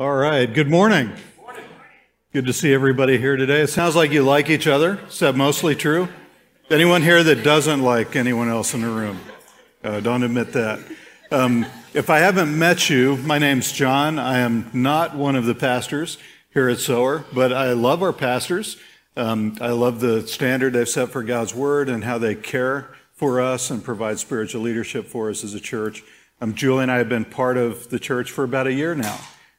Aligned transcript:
All 0.00 0.14
right. 0.14 0.46
Good 0.46 0.70
morning. 0.70 1.12
Good 2.32 2.46
to 2.46 2.52
see 2.52 2.72
everybody 2.72 3.18
here 3.18 3.34
today. 3.34 3.62
It 3.62 3.66
sounds 3.66 3.96
like 3.96 4.12
you 4.12 4.22
like 4.22 4.48
each 4.48 4.68
other. 4.68 5.00
Is 5.08 5.18
that 5.18 5.34
mostly 5.34 5.74
true? 5.74 6.08
Anyone 6.70 7.02
here 7.02 7.24
that 7.24 7.42
doesn't 7.42 7.82
like 7.82 8.14
anyone 8.14 8.48
else 8.48 8.74
in 8.74 8.82
the 8.82 8.90
room? 8.90 9.18
Uh, 9.82 9.98
don't 9.98 10.22
admit 10.22 10.52
that. 10.52 10.78
Um, 11.32 11.66
if 11.94 12.10
I 12.10 12.20
haven't 12.20 12.56
met 12.56 12.88
you, 12.88 13.16
my 13.16 13.40
name's 13.40 13.72
John. 13.72 14.20
I 14.20 14.38
am 14.38 14.70
not 14.72 15.16
one 15.16 15.34
of 15.34 15.46
the 15.46 15.54
pastors 15.56 16.16
here 16.54 16.68
at 16.68 16.78
Sower, 16.78 17.24
but 17.32 17.52
I 17.52 17.72
love 17.72 18.00
our 18.00 18.12
pastors. 18.12 18.76
Um, 19.16 19.58
I 19.60 19.70
love 19.70 19.98
the 19.98 20.28
standard 20.28 20.74
they've 20.74 20.88
set 20.88 21.08
for 21.08 21.24
God's 21.24 21.56
Word 21.56 21.88
and 21.88 22.04
how 22.04 22.18
they 22.18 22.36
care 22.36 22.88
for 23.14 23.40
us 23.40 23.68
and 23.68 23.82
provide 23.82 24.20
spiritual 24.20 24.62
leadership 24.62 25.06
for 25.06 25.28
us 25.28 25.42
as 25.42 25.54
a 25.54 25.60
church. 25.60 26.04
Um, 26.40 26.54
Julie 26.54 26.84
and 26.84 26.92
I 26.92 26.98
have 26.98 27.08
been 27.08 27.24
part 27.24 27.56
of 27.56 27.90
the 27.90 27.98
church 27.98 28.30
for 28.30 28.44
about 28.44 28.68
a 28.68 28.72
year 28.72 28.94
now. 28.94 29.18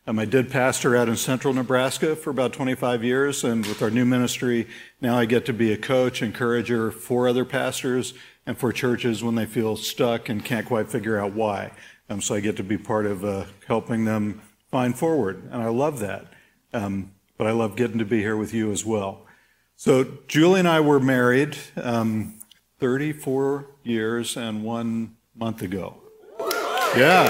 Um, 0.10 0.18
I 0.18 0.26
did 0.26 0.50
pastor 0.50 0.98
out 0.98 1.07
in 1.07 1.16
central 1.16 1.54
Nebraska 1.54 2.16
for 2.16 2.31
about 2.31 2.52
25 2.52 3.04
years, 3.04 3.44
and 3.44 3.63
with 3.63 3.84
our 3.84 3.91
new 3.91 4.05
ministry, 4.05 4.68
now 4.99 5.16
I 5.16 5.26
get 5.26 5.45
to 5.45 5.54
be 5.54 5.72
a 5.72 5.77
coach, 5.77 6.23
encourager 6.23 6.90
for 6.90 7.27
other 7.27 7.45
pastors 7.45 8.16
and 8.48 8.58
for 8.58 8.73
churches 8.73 9.23
when 9.23 9.35
they 9.35 9.45
feel 9.45 9.77
stuck 9.77 10.27
and 10.27 10.44
can't 10.44 10.66
quite 10.66 10.90
figure 10.90 11.20
out 11.20 11.34
why. 11.34 11.73
Um, 12.09 12.22
so 12.22 12.34
I 12.34 12.40
get 12.40 12.58
to 12.58 12.63
be 12.63 12.76
part 12.76 13.05
of 13.05 13.23
uh, 13.23 13.45
helping 13.68 14.05
them 14.05 14.41
find 14.72 14.98
forward, 14.98 15.44
and 15.52 15.62
I 15.62 15.68
love 15.68 15.99
that. 15.99 16.26
Um, 16.73 17.12
but 17.38 17.46
I 17.46 17.52
love 17.52 17.76
getting 17.76 17.99
to 17.99 18.05
be 18.05 18.18
here 18.18 18.35
with 18.35 18.52
you 18.52 18.71
as 18.71 18.84
well. 18.84 19.27
So 19.76 20.18
Julie 20.27 20.62
and 20.62 20.68
I 20.68 20.80
were 20.80 20.99
married 20.99 21.55
um, 21.76 22.40
34 22.80 23.68
years 23.84 24.35
and 24.35 24.63
one 24.63 25.18
month 25.35 25.62
ago. 25.62 26.02
Yeah, 26.98 27.30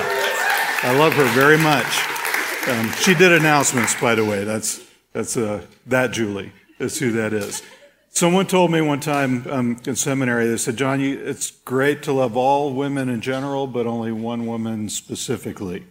I 0.81 0.97
love 0.97 1.11
her 1.16 1.25
very 1.33 1.57
much. 1.57 2.18
Um, 2.67 2.91
she 2.93 3.13
did 3.13 3.31
announcements, 3.31 3.99
by 3.99 4.15
the 4.15 4.25
way. 4.25 4.43
That's 4.43 4.85
that's 5.13 5.37
uh, 5.37 5.65
that 5.87 6.11
Julie 6.11 6.51
is 6.77 6.99
who 6.99 7.11
that 7.13 7.33
is. 7.33 7.63
Someone 8.11 8.47
told 8.47 8.69
me 8.71 8.81
one 8.81 8.99
time 8.99 9.45
um, 9.49 9.77
in 9.85 9.95
seminary. 9.95 10.47
They 10.47 10.57
said, 10.57 10.75
"John, 10.75 10.99
you, 10.99 11.19
it's 11.19 11.51
great 11.51 12.03
to 12.03 12.11
love 12.11 12.35
all 12.35 12.73
women 12.73 13.07
in 13.07 13.21
general, 13.21 13.66
but 13.66 13.88
only 13.88 14.11
one 14.11 14.45
woman 14.45 14.89
specifically." 14.89 15.85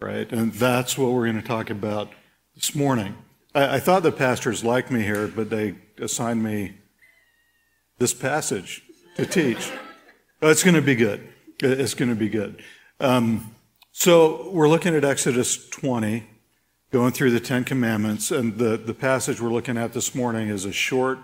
Right, 0.00 0.30
and 0.32 0.52
that's 0.52 0.98
what 0.98 1.12
we're 1.12 1.26
going 1.26 1.40
to 1.40 1.46
talk 1.46 1.70
about 1.70 2.10
this 2.56 2.74
morning. 2.74 3.14
I, 3.54 3.76
I 3.76 3.80
thought 3.80 4.02
the 4.02 4.12
pastors 4.12 4.64
liked 4.64 4.90
me 4.90 5.02
here, 5.02 5.28
but 5.28 5.48
they 5.48 5.76
assigned 5.98 6.42
me 6.42 6.74
this 7.98 8.12
passage 8.12 8.82
to 9.16 9.24
teach. 9.24 9.70
It's 10.42 10.64
going 10.64 10.74
to 10.74 10.82
be 10.82 10.96
good. 10.96 11.28
It's 11.60 11.94
going 11.94 12.08
to 12.08 12.16
be 12.16 12.28
good. 12.28 12.62
Um, 12.98 13.54
so 13.92 14.50
we're 14.50 14.68
looking 14.68 14.94
at 14.94 15.04
Exodus 15.04 15.68
20, 15.68 16.24
going 16.90 17.12
through 17.12 17.30
the 17.30 17.40
Ten 17.40 17.62
Commandments, 17.62 18.30
and 18.30 18.56
the, 18.58 18.76
the 18.76 18.94
passage 18.94 19.40
we're 19.40 19.52
looking 19.52 19.76
at 19.76 19.92
this 19.92 20.14
morning 20.14 20.48
is 20.48 20.64
a 20.64 20.72
short 20.72 21.18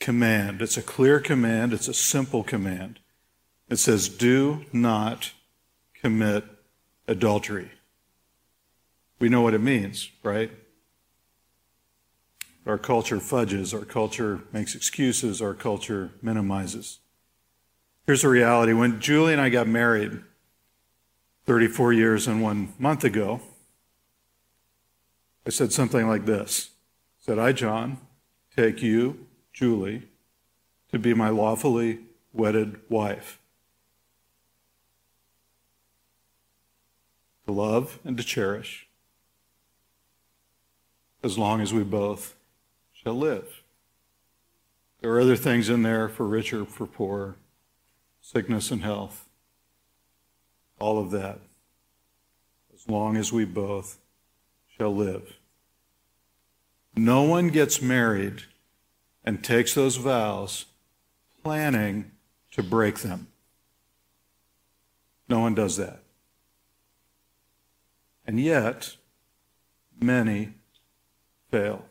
command. 0.00 0.60
It's 0.60 0.76
a 0.76 0.82
clear 0.82 1.20
command, 1.20 1.72
it's 1.72 1.88
a 1.88 1.94
simple 1.94 2.42
command. 2.42 2.98
It 3.68 3.76
says, 3.76 4.08
Do 4.08 4.64
not 4.72 5.32
commit 5.94 6.44
adultery. 7.06 7.70
We 9.18 9.28
know 9.28 9.40
what 9.40 9.54
it 9.54 9.60
means, 9.60 10.10
right? 10.22 10.50
Our 12.66 12.78
culture 12.78 13.20
fudges, 13.20 13.72
our 13.72 13.84
culture 13.84 14.40
makes 14.52 14.74
excuses, 14.74 15.40
our 15.40 15.54
culture 15.54 16.10
minimizes. 16.20 16.98
Here's 18.06 18.22
the 18.22 18.28
reality. 18.28 18.72
When 18.72 19.00
Julie 19.00 19.32
and 19.32 19.40
I 19.40 19.48
got 19.48 19.68
married 19.68 20.22
34 21.46 21.92
years 21.92 22.26
and 22.26 22.42
one 22.42 22.72
month 22.78 23.04
ago, 23.04 23.40
I 25.46 25.50
said 25.50 25.72
something 25.72 26.08
like 26.08 26.24
this. 26.24 26.70
I 27.20 27.24
said, 27.24 27.38
I, 27.38 27.52
John, 27.52 27.98
take 28.56 28.82
you, 28.82 29.26
Julie, 29.52 30.08
to 30.90 30.98
be 30.98 31.12
my 31.12 31.28
lawfully 31.28 32.00
wedded 32.32 32.80
wife. 32.88 33.38
To 37.46 37.52
love 37.52 37.98
and 38.04 38.16
to 38.16 38.24
cherish 38.24 38.86
as 41.22 41.36
long 41.38 41.60
as 41.60 41.72
we 41.72 41.82
both 41.82 42.34
shall 42.92 43.14
live. 43.14 43.62
There 45.00 45.12
are 45.12 45.20
other 45.20 45.36
things 45.36 45.68
in 45.68 45.82
there 45.82 46.08
for 46.08 46.26
richer, 46.26 46.64
for 46.64 46.86
poorer 46.86 47.36
sickness 48.22 48.70
and 48.70 48.82
health, 48.82 49.23
all 50.78 50.98
of 50.98 51.10
that, 51.12 51.38
as 52.74 52.88
long 52.88 53.16
as 53.16 53.32
we 53.32 53.44
both 53.44 53.98
shall 54.76 54.94
live. 54.94 55.38
No 56.96 57.22
one 57.22 57.48
gets 57.48 57.82
married 57.82 58.42
and 59.24 59.42
takes 59.42 59.74
those 59.74 59.96
vows 59.96 60.66
planning 61.42 62.10
to 62.52 62.62
break 62.62 63.00
them. 63.00 63.28
No 65.28 65.40
one 65.40 65.54
does 65.54 65.76
that. 65.76 66.02
And 68.26 68.38
yet, 68.38 68.96
many 70.00 70.54
fail. 71.50 71.84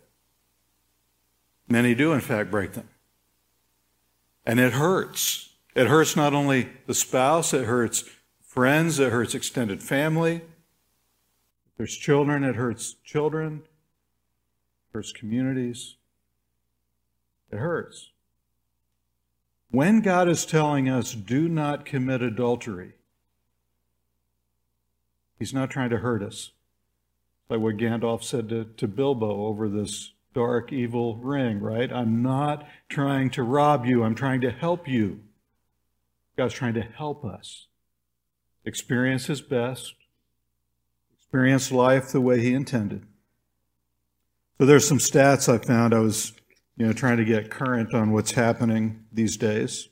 Many 1.68 1.96
do, 1.96 2.14
in 2.14 2.22
fact, 2.22 2.52
break 2.52 2.74
them. 2.74 2.90
And 4.46 4.60
it 4.60 4.74
hurts. 4.74 5.50
It 5.76 5.88
hurts 5.88 6.16
not 6.16 6.34
only 6.34 6.70
the 6.86 6.94
spouse, 6.94 7.54
it 7.54 7.66
hurts 7.66 8.04
friends, 8.54 9.00
it 9.00 9.12
hurts 9.12 9.34
extended 9.34 9.82
family. 9.82 10.36
If 10.36 11.78
there's 11.78 11.98
children, 11.98 12.44
it 12.44 12.56
hurts 12.56 12.98
children, 13.04 13.64
it 13.64 14.94
hurts 14.94 15.12
communities. 15.12 15.96
It 17.52 17.58
hurts. 17.58 18.12
When 19.72 20.02
God 20.02 20.30
is 20.30 20.46
telling 20.46 20.88
us, 20.88 21.16
do 21.16 21.50
not 21.50 21.84
commit 21.84 22.22
adultery, 22.22 22.94
He's 25.40 25.54
not 25.54 25.72
trying 25.72 25.90
to 25.90 25.98
hurt 25.98 26.22
us. 26.22 26.52
Like 27.50 27.60
what 27.60 27.78
Gandalf 27.78 28.24
said 28.24 28.50
to, 28.50 28.66
to 28.78 28.88
Bilbo 28.88 29.48
over 29.48 29.68
this 29.68 30.12
dark, 30.36 30.72
evil 30.72 31.18
ring, 31.18 31.60
right? 31.60 31.92
I'm 31.92 32.22
not 32.22 32.68
trying 32.88 33.32
to 33.32 33.42
rob 33.42 33.88
you, 33.88 34.04
I'm 34.04 34.16
trying 34.16 34.42
to 34.42 34.52
help 34.52 34.88
you. 34.88 35.22
God's 36.38 36.54
trying 36.54 36.76
to 36.76 36.82
help 36.82 37.26
us 37.26 37.66
experience 38.66 39.26
His 39.26 39.42
best, 39.42 39.94
experience 41.18 41.72
life 41.72 42.12
the 42.12 42.22
way 42.22 42.42
He 42.42 42.54
intended. 42.54 43.06
So 44.58 44.66
there's 44.66 44.88
some 44.88 45.00
stats 45.00 45.52
I 45.54 45.58
found. 45.58 45.94
I 45.94 46.00
was, 46.00 46.34
you 46.78 46.86
know, 46.86 46.94
trying 46.94 47.18
to 47.18 47.26
get 47.26 47.50
current 47.50 47.94
on 47.94 48.12
what's 48.12 48.32
happening 48.32 49.04
these 49.12 49.36
days. 49.36 49.90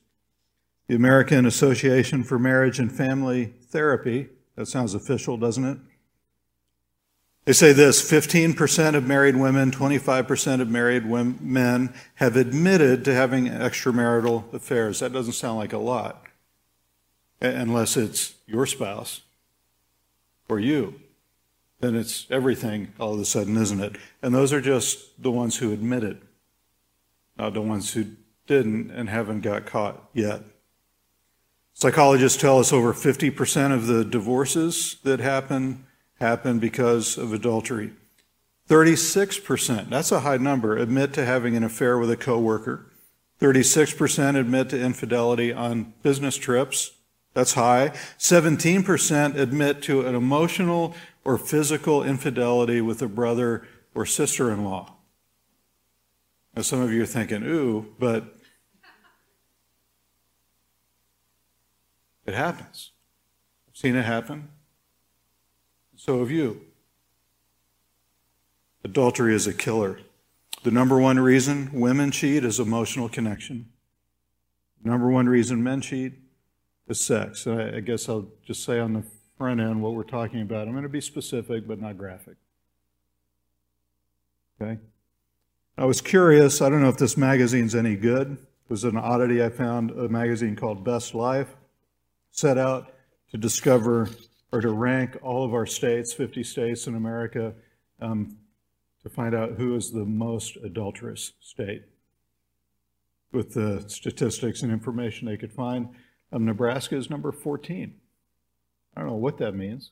The 0.87 0.95
American 0.95 1.45
Association 1.45 2.23
for 2.23 2.37
Marriage 2.37 2.79
and 2.79 2.91
Family 2.91 3.53
Therapy, 3.69 4.29
that 4.55 4.67
sounds 4.67 4.93
official, 4.93 5.38
doesn't 5.38 5.65
it? 5.65 5.77
They 7.45 7.53
say 7.53 7.73
this 7.73 8.01
15% 8.01 8.95
of 8.95 9.07
married 9.07 9.35
women, 9.35 9.71
25% 9.71 10.61
of 10.61 10.69
married 10.69 11.05
men 11.41 11.93
have 12.15 12.35
admitted 12.35 13.03
to 13.05 13.13
having 13.13 13.47
extramarital 13.47 14.53
affairs. 14.53 14.99
That 14.99 15.11
doesn't 15.11 15.33
sound 15.33 15.57
like 15.57 15.73
a 15.73 15.79
lot 15.79 16.23
unless 17.41 17.97
it's 17.97 18.35
your 18.46 18.66
spouse 18.66 19.22
or 20.47 20.59
you. 20.59 21.00
Then 21.79 21.96
it's 21.96 22.28
everything 22.29 22.94
all 23.00 23.13
of 23.13 23.19
a 23.19 23.25
sudden, 23.25 23.57
isn't 23.57 23.81
it? 23.81 23.96
And 24.22 24.34
those 24.34 24.53
are 24.53 24.62
just 24.62 25.22
the 25.22 25.31
ones 25.31 25.57
who 25.57 25.74
admit 25.74 26.03
it, 26.03 26.22
not 27.38 27.53
the 27.53 27.62
ones 27.62 27.94
who 27.94 28.06
didn't 28.46 28.91
and 28.91 29.09
haven't 29.09 29.41
got 29.41 29.66
caught 29.66 30.09
yet. 30.13 30.44
Psychologists 31.74 32.40
tell 32.40 32.59
us 32.59 32.72
over 32.72 32.94
50% 32.94 33.74
of 33.74 33.88
the 33.88 34.06
divorces 34.06 34.97
that 35.03 35.19
happen 35.19 35.85
happen 36.19 36.59
because 36.59 37.18
of 37.18 37.34
adultery. 37.34 37.91
36%, 38.69 39.89
that's 39.89 40.12
a 40.12 40.19
high 40.21 40.38
number, 40.38 40.77
admit 40.77 41.13
to 41.13 41.25
having 41.25 41.57
an 41.57 41.63
affair 41.63 41.98
with 41.98 42.12
a 42.12 42.15
coworker. 42.15 42.86
36% 43.42 44.39
admit 44.39 44.69
to 44.69 44.80
infidelity 44.80 45.51
on 45.51 45.94
business 46.04 46.38
trips. 46.38 46.92
That's 47.33 47.54
high. 47.54 47.89
17% 48.18 49.36
admit 49.36 49.81
to 49.83 50.06
an 50.06 50.16
emotional 50.16 50.95
or 51.24 51.38
physical 51.38 52.04
infidelity 52.04 52.81
with 52.81 53.01
a 53.01 53.07
brother 53.07 53.68
or 53.95 54.06
sister 54.06 54.51
in 54.51 54.66
law. 54.66 54.95
Now, 56.56 56.63
some 56.63 56.81
of 56.81 56.92
you 56.92 57.04
are 57.04 57.07
thinking, 57.07 57.44
ooh, 57.44 57.94
but 57.98 58.36
it 62.25 62.33
happens. 62.33 62.92
I've 63.69 63.77
seen 63.77 63.95
it 63.95 64.04
happen. 64.04 64.50
So 65.95 66.19
have 66.19 66.31
you. 66.31 66.62
Adultery 68.84 69.34
is 69.34 69.48
a 69.48 69.54
killer. 69.54 70.00
The 70.63 70.72
number 70.72 71.00
one 71.00 71.19
reason 71.19 71.69
women 71.72 72.12
cheat 72.12 72.44
is 72.44 72.60
emotional 72.60 73.07
connection. 73.07 73.69
Number 74.84 75.10
one 75.10 75.30
reason 75.30 75.63
men 75.63 75.80
cheat 75.80 76.20
is 76.91 77.03
sex. 77.03 77.47
I, 77.47 77.77
I 77.77 77.79
guess 77.79 78.07
I'll 78.07 78.27
just 78.45 78.63
say 78.63 78.79
on 78.79 78.93
the 78.93 79.03
front 79.38 79.59
end 79.59 79.81
what 79.81 79.95
we're 79.95 80.03
talking 80.03 80.41
about. 80.41 80.67
I'm 80.67 80.73
going 80.73 80.83
to 80.83 80.89
be 80.89 81.01
specific, 81.01 81.67
but 81.67 81.81
not 81.81 81.97
graphic. 81.97 82.35
Okay? 84.61 84.79
I 85.77 85.85
was 85.85 86.01
curious. 86.01 86.61
I 86.61 86.69
don't 86.69 86.83
know 86.83 86.89
if 86.89 86.97
this 86.97 87.17
magazine's 87.17 87.73
any 87.73 87.95
good. 87.95 88.33
It 88.33 88.69
was 88.69 88.83
an 88.83 88.97
oddity 88.97 89.43
I 89.43 89.49
found 89.49 89.91
a 89.91 90.07
magazine 90.07 90.55
called 90.55 90.83
Best 90.83 91.15
Life 91.15 91.55
set 92.29 92.57
out 92.57 92.93
to 93.31 93.38
discover 93.38 94.09
or 94.51 94.61
to 94.61 94.71
rank 94.71 95.17
all 95.21 95.43
of 95.43 95.53
our 95.53 95.65
states, 95.65 96.13
50 96.13 96.43
states 96.43 96.88
in 96.88 96.95
America, 96.95 97.53
um, 98.01 98.38
to 99.03 99.09
find 99.09 99.33
out 99.33 99.53
who 99.53 99.75
is 99.75 99.91
the 99.91 100.05
most 100.05 100.57
adulterous 100.57 101.33
state. 101.39 101.83
With 103.31 103.53
the 103.53 103.85
statistics 103.88 104.61
and 104.61 104.71
information 104.71 105.27
they 105.27 105.38
could 105.38 105.53
find, 105.53 105.88
Nebraska 106.31 106.95
is 106.95 107.10
number 107.10 107.31
14. 107.31 107.94
I 108.95 109.00
don't 109.00 109.10
know 109.10 109.16
what 109.16 109.38
that 109.38 109.54
means, 109.54 109.92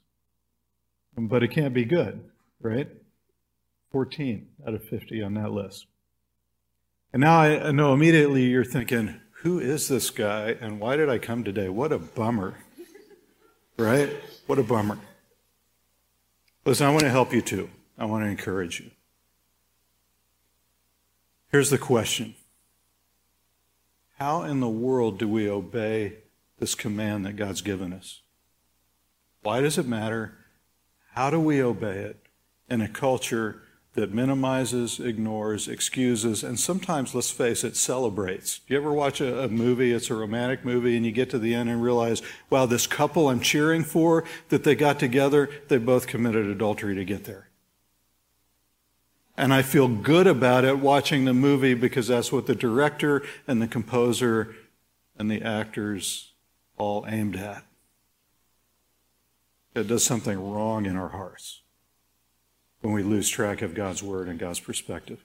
but 1.17 1.43
it 1.43 1.49
can't 1.49 1.73
be 1.73 1.85
good, 1.85 2.23
right? 2.61 2.89
14 3.91 4.47
out 4.67 4.73
of 4.73 4.83
50 4.83 5.21
on 5.21 5.33
that 5.35 5.51
list. 5.51 5.87
And 7.11 7.21
now 7.21 7.39
I 7.39 7.71
know 7.71 7.93
immediately 7.93 8.43
you're 8.43 8.63
thinking, 8.63 9.19
who 9.41 9.59
is 9.59 9.87
this 9.87 10.09
guy 10.09 10.55
and 10.61 10.79
why 10.79 10.95
did 10.95 11.09
I 11.09 11.17
come 11.17 11.43
today? 11.43 11.69
What 11.69 11.91
a 11.91 11.97
bummer, 11.97 12.55
right? 13.77 14.09
What 14.45 14.59
a 14.59 14.63
bummer. 14.63 14.99
Listen, 16.65 16.87
I 16.87 16.91
want 16.91 17.01
to 17.01 17.09
help 17.09 17.33
you 17.33 17.41
too. 17.41 17.69
I 17.97 18.05
want 18.05 18.23
to 18.23 18.29
encourage 18.29 18.79
you. 18.79 18.91
Here's 21.51 21.69
the 21.69 21.77
question 21.77 22.35
How 24.17 24.43
in 24.43 24.59
the 24.59 24.69
world 24.69 25.17
do 25.17 25.27
we 25.27 25.49
obey 25.49 26.17
this 26.59 26.75
command 26.75 27.25
that 27.25 27.35
God's 27.35 27.61
given 27.61 27.93
us? 27.93 28.21
Why 29.41 29.61
does 29.61 29.77
it 29.77 29.87
matter? 29.87 30.37
How 31.13 31.29
do 31.29 31.39
we 31.39 31.61
obey 31.61 31.99
it 31.99 32.17
in 32.69 32.81
a 32.81 32.87
culture 32.87 33.61
that 33.93 34.13
minimizes, 34.13 34.99
ignores, 34.99 35.67
excuses, 35.67 36.43
and 36.43 36.59
sometimes, 36.59 37.15
let's 37.15 37.31
face 37.31 37.63
it, 37.63 37.75
celebrates. 37.75 38.61
You 38.67 38.77
ever 38.77 38.93
watch 38.93 39.19
a, 39.19 39.43
a, 39.43 39.49
movie, 39.49 39.91
it's 39.91 40.09
a 40.09 40.15
romantic 40.15 40.63
movie, 40.63 40.95
and 40.95 41.05
you 41.05 41.11
get 41.11 41.29
to 41.31 41.39
the 41.39 41.55
end 41.55 41.69
and 41.69 41.81
realize, 41.81 42.21
wow, 42.49 42.65
this 42.65 42.85
couple 42.85 43.29
I'm 43.29 43.39
cheering 43.39 43.83
for, 43.83 44.23
that 44.49 44.63
they 44.63 44.75
got 44.75 44.99
together, 44.99 45.49
they 45.67 45.77
both 45.77 46.07
committed 46.07 46.45
adultery 46.45 46.95
to 46.95 47.03
get 47.03 47.25
there. 47.25 47.49
And 49.35 49.53
I 49.53 49.63
feel 49.63 49.87
good 49.87 50.27
about 50.27 50.65
it 50.65 50.79
watching 50.79 51.25
the 51.25 51.33
movie 51.33 51.73
because 51.73 52.09
that's 52.09 52.31
what 52.31 52.45
the 52.45 52.55
director 52.55 53.23
and 53.47 53.61
the 53.61 53.67
composer 53.67 54.55
and 55.17 55.31
the 55.31 55.41
actors 55.41 56.33
all 56.79 57.05
aimed 57.07 57.35
at. 57.35 57.63
It 59.75 59.87
does 59.87 60.03
something 60.03 60.51
wrong 60.51 60.87
in 60.87 60.95
our 60.95 61.09
hearts 61.09 61.61
when 62.81 62.93
we 62.93 63.03
lose 63.03 63.29
track 63.29 63.61
of 63.61 63.75
God's 63.75 64.01
word 64.01 64.27
and 64.27 64.39
God's 64.39 64.59
perspective. 64.59 65.23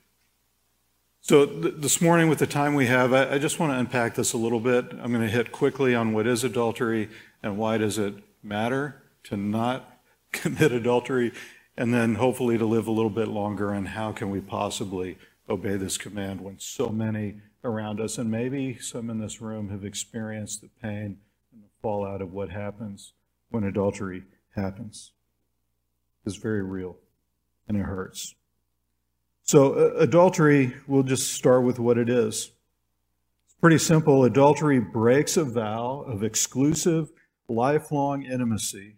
So, 1.20 1.46
th- 1.46 1.76
this 1.78 2.02
morning, 2.02 2.28
with 2.28 2.40
the 2.40 2.46
time 2.46 2.74
we 2.74 2.86
have, 2.86 3.14
I, 3.14 3.34
I 3.34 3.38
just 3.38 3.58
want 3.58 3.72
to 3.72 3.78
unpack 3.78 4.14
this 4.14 4.34
a 4.34 4.36
little 4.36 4.60
bit. 4.60 4.84
I'm 4.90 5.10
going 5.10 5.26
to 5.26 5.28
hit 5.28 5.52
quickly 5.52 5.94
on 5.94 6.12
what 6.12 6.26
is 6.26 6.44
adultery 6.44 7.08
and 7.42 7.56
why 7.56 7.78
does 7.78 7.96
it 7.96 8.14
matter 8.42 9.02
to 9.24 9.36
not 9.38 9.98
commit 10.32 10.72
adultery, 10.72 11.32
and 11.78 11.94
then 11.94 12.16
hopefully 12.16 12.58
to 12.58 12.66
live 12.66 12.86
a 12.86 12.92
little 12.92 13.10
bit 13.10 13.28
longer 13.28 13.72
and 13.72 13.88
how 13.88 14.12
can 14.12 14.28
we 14.28 14.40
possibly 14.40 15.16
obey 15.48 15.76
this 15.76 15.96
command 15.96 16.42
when 16.42 16.58
so 16.58 16.90
many 16.90 17.36
around 17.62 18.00
us, 18.00 18.18
and 18.18 18.30
maybe 18.30 18.76
some 18.78 19.08
in 19.08 19.18
this 19.18 19.40
room, 19.40 19.70
have 19.70 19.84
experienced 19.84 20.60
the 20.60 20.68
pain 20.82 21.16
fallout 21.84 22.22
of 22.22 22.32
what 22.32 22.48
happens 22.48 23.12
when 23.50 23.62
adultery 23.62 24.22
happens. 24.56 25.12
It's 26.24 26.36
very 26.36 26.62
real 26.62 26.96
and 27.68 27.76
it 27.76 27.82
hurts. 27.82 28.34
So, 29.42 29.74
uh, 29.74 29.98
adultery, 29.98 30.72
we'll 30.86 31.02
just 31.02 31.34
start 31.34 31.62
with 31.62 31.78
what 31.78 31.98
it 31.98 32.08
is. 32.08 32.52
It's 33.44 33.54
pretty 33.60 33.76
simple. 33.76 34.24
Adultery 34.24 34.80
breaks 34.80 35.36
a 35.36 35.44
vow 35.44 36.06
of 36.08 36.24
exclusive, 36.24 37.10
lifelong 37.48 38.22
intimacy, 38.22 38.96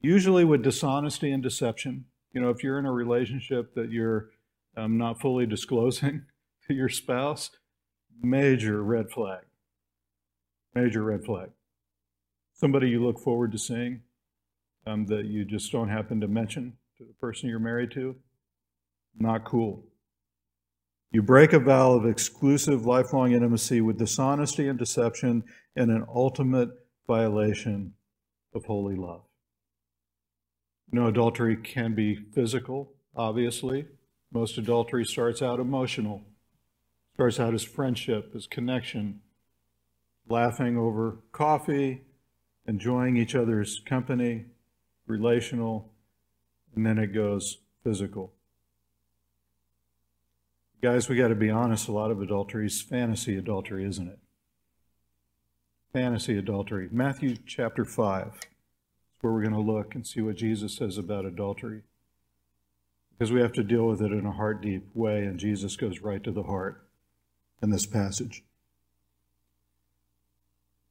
usually 0.00 0.44
with 0.44 0.64
dishonesty 0.64 1.30
and 1.30 1.44
deception. 1.44 2.06
You 2.32 2.40
know, 2.40 2.50
if 2.50 2.64
you're 2.64 2.80
in 2.80 2.86
a 2.86 2.92
relationship 2.92 3.76
that 3.76 3.92
you're 3.92 4.30
um, 4.76 4.98
not 4.98 5.20
fully 5.20 5.46
disclosing 5.46 6.22
to 6.66 6.74
your 6.74 6.88
spouse, 6.88 7.50
major 8.20 8.82
red 8.82 9.12
flag. 9.12 9.44
Major 10.74 11.04
red 11.04 11.24
flag. 11.24 11.50
Somebody 12.58 12.88
you 12.88 13.04
look 13.04 13.20
forward 13.20 13.52
to 13.52 13.58
seeing 13.58 14.02
um, 14.84 15.06
that 15.06 15.26
you 15.26 15.44
just 15.44 15.70
don't 15.70 15.88
happen 15.88 16.20
to 16.20 16.26
mention 16.26 16.72
to 16.96 17.04
the 17.04 17.12
person 17.14 17.48
you're 17.48 17.60
married 17.60 17.92
to, 17.92 18.16
not 19.16 19.44
cool. 19.44 19.84
You 21.12 21.22
break 21.22 21.52
a 21.52 21.60
vow 21.60 21.92
of 21.92 22.04
exclusive 22.04 22.84
lifelong 22.84 23.30
intimacy 23.30 23.80
with 23.80 23.98
dishonesty 23.98 24.66
and 24.66 24.76
deception 24.76 25.44
and 25.76 25.92
an 25.92 26.04
ultimate 26.12 26.70
violation 27.06 27.94
of 28.52 28.64
holy 28.64 28.96
love. 28.96 29.22
You 30.90 30.98
know, 30.98 31.06
adultery 31.06 31.56
can 31.56 31.94
be 31.94 32.16
physical, 32.16 32.92
obviously. 33.14 33.86
Most 34.32 34.58
adultery 34.58 35.04
starts 35.04 35.42
out 35.42 35.60
emotional, 35.60 36.24
starts 37.14 37.38
out 37.38 37.54
as 37.54 37.62
friendship, 37.62 38.32
as 38.34 38.48
connection, 38.48 39.20
laughing 40.28 40.76
over 40.76 41.18
coffee, 41.30 42.02
enjoying 42.68 43.16
each 43.16 43.34
other's 43.34 43.80
company, 43.86 44.44
relational, 45.06 45.90
and 46.76 46.84
then 46.84 46.98
it 46.98 47.08
goes 47.08 47.58
physical. 47.82 48.30
Guys, 50.82 51.08
we 51.08 51.16
got 51.16 51.28
to 51.28 51.34
be 51.34 51.50
honest. 51.50 51.88
A 51.88 51.92
lot 51.92 52.10
of 52.10 52.20
adultery 52.20 52.66
is 52.66 52.82
fantasy 52.82 53.36
adultery, 53.36 53.84
isn't 53.84 54.06
it? 54.06 54.18
Fantasy 55.92 56.38
adultery. 56.38 56.88
Matthew 56.92 57.36
chapter 57.46 57.86
5 57.86 58.26
is 58.26 58.34
where 59.22 59.32
we're 59.32 59.42
going 59.42 59.54
to 59.54 59.72
look 59.72 59.94
and 59.94 60.06
see 60.06 60.20
what 60.20 60.36
Jesus 60.36 60.76
says 60.76 60.98
about 60.98 61.24
adultery. 61.24 61.82
Because 63.10 63.32
we 63.32 63.40
have 63.40 63.54
to 63.54 63.64
deal 63.64 63.86
with 63.88 64.02
it 64.02 64.12
in 64.12 64.26
a 64.26 64.32
heart 64.32 64.60
deep 64.60 64.84
way, 64.94 65.24
and 65.24 65.40
Jesus 65.40 65.74
goes 65.74 66.00
right 66.00 66.22
to 66.22 66.30
the 66.30 66.44
heart 66.44 66.86
in 67.62 67.70
this 67.70 67.86
passage. 67.86 68.44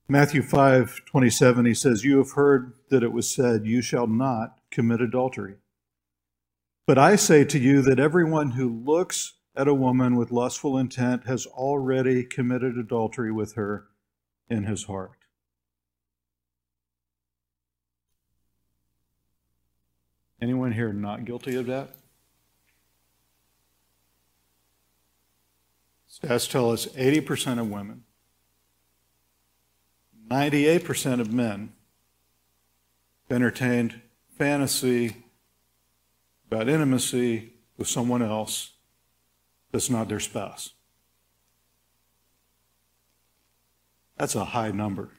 Matthew 0.10 0.42
5 0.42 1.02
27, 1.06 1.66
he 1.66 1.74
says, 1.74 2.06
You 2.06 2.18
have 2.18 2.32
heard 2.32 2.74
that 2.90 3.04
it 3.04 3.12
was 3.12 3.30
said, 3.30 3.66
You 3.66 3.82
shall 3.82 4.08
not 4.08 4.60
commit 4.72 5.02
adultery. 5.02 5.56
But 6.86 6.98
I 6.98 7.18
say 7.18 7.44
to 7.44 7.60
you 7.60 7.82
that 7.82 8.00
everyone 8.00 8.52
who 8.52 8.70
looks 8.70 9.34
at 9.58 9.68
a 9.68 9.74
woman 9.74 10.16
with 10.16 10.32
lustful 10.32 10.78
intent 10.78 11.26
has 11.26 11.46
already 11.46 12.24
committed 12.24 12.78
adultery 12.78 13.32
with 13.32 13.56
her 13.56 13.88
in 14.50 14.64
his 14.64 14.86
heart. 14.86 15.12
Anyone 20.42 20.72
here 20.72 20.94
not 20.94 21.26
guilty 21.26 21.56
of 21.56 21.66
that? 21.66 21.90
Stats 26.10 26.50
tell 26.50 26.72
us 26.72 26.86
80% 26.88 27.60
of 27.60 27.70
women, 27.70 28.04
98% 30.30 31.22
of 31.22 31.32
men 31.32 31.74
entertained 33.30 34.02
fantasy 34.38 35.26
about 36.50 36.70
intimacy 36.70 37.54
with 37.78 37.88
someone 37.88 38.22
else 38.22 38.74
that's 39.72 39.90
not 39.90 40.08
their 40.10 40.20
spouse. 40.20 40.74
That's 44.18 44.36
a 44.36 44.46
high 44.46 44.72
number. 44.72 45.12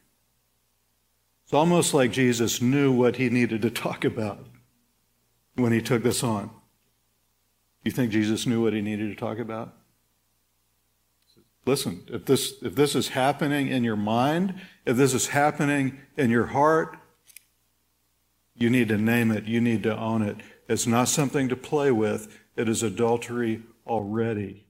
It's 1.44 1.54
almost 1.54 1.94
like 1.94 2.10
Jesus 2.10 2.60
knew 2.60 2.92
what 2.92 3.16
he 3.16 3.30
needed 3.30 3.62
to 3.62 3.70
talk 3.70 4.04
about 4.04 4.46
when 5.54 5.72
he 5.72 5.80
took 5.80 6.02
this 6.02 6.22
on. 6.22 6.50
You 7.84 7.92
think 7.92 8.10
Jesus 8.10 8.46
knew 8.46 8.62
what 8.62 8.72
he 8.72 8.82
needed 8.82 9.08
to 9.08 9.16
talk 9.16 9.38
about? 9.38 9.77
Listen, 11.68 12.02
if 12.08 12.24
this, 12.24 12.54
if 12.62 12.74
this 12.76 12.94
is 12.94 13.08
happening 13.08 13.68
in 13.68 13.84
your 13.84 13.94
mind, 13.94 14.54
if 14.86 14.96
this 14.96 15.12
is 15.12 15.26
happening 15.26 15.98
in 16.16 16.30
your 16.30 16.46
heart, 16.46 16.96
you 18.54 18.70
need 18.70 18.88
to 18.88 18.96
name 18.96 19.30
it, 19.30 19.44
you 19.44 19.60
need 19.60 19.82
to 19.82 19.94
own 19.94 20.22
it. 20.22 20.38
It's 20.66 20.86
not 20.86 21.08
something 21.08 21.46
to 21.50 21.56
play 21.56 21.90
with, 21.90 22.40
it 22.56 22.70
is 22.70 22.82
adultery 22.82 23.64
already 23.86 24.64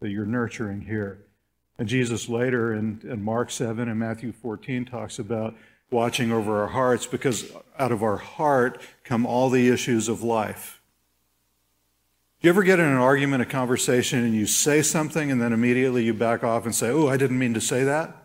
that 0.00 0.10
you're 0.10 0.26
nurturing 0.26 0.80
here. 0.80 1.20
And 1.78 1.86
Jesus 1.88 2.28
later 2.28 2.74
in, 2.74 3.02
in 3.04 3.22
Mark 3.22 3.52
7 3.52 3.88
and 3.88 4.00
Matthew 4.00 4.32
14 4.32 4.84
talks 4.84 5.20
about 5.20 5.54
watching 5.92 6.32
over 6.32 6.60
our 6.62 6.68
hearts 6.70 7.06
because 7.06 7.52
out 7.78 7.92
of 7.92 8.02
our 8.02 8.16
heart 8.16 8.82
come 9.04 9.26
all 9.26 9.48
the 9.48 9.68
issues 9.68 10.08
of 10.08 10.24
life. 10.24 10.79
Do 12.40 12.48
you 12.48 12.50
ever 12.50 12.62
get 12.62 12.80
in 12.80 12.86
an 12.86 12.96
argument, 12.96 13.42
a 13.42 13.46
conversation, 13.46 14.24
and 14.24 14.34
you 14.34 14.46
say 14.46 14.80
something 14.80 15.30
and 15.30 15.42
then 15.42 15.52
immediately 15.52 16.04
you 16.04 16.14
back 16.14 16.42
off 16.42 16.64
and 16.64 16.74
say, 16.74 16.88
Oh, 16.88 17.06
I 17.06 17.18
didn't 17.18 17.38
mean 17.38 17.52
to 17.52 17.60
say 17.60 17.84
that? 17.84 18.16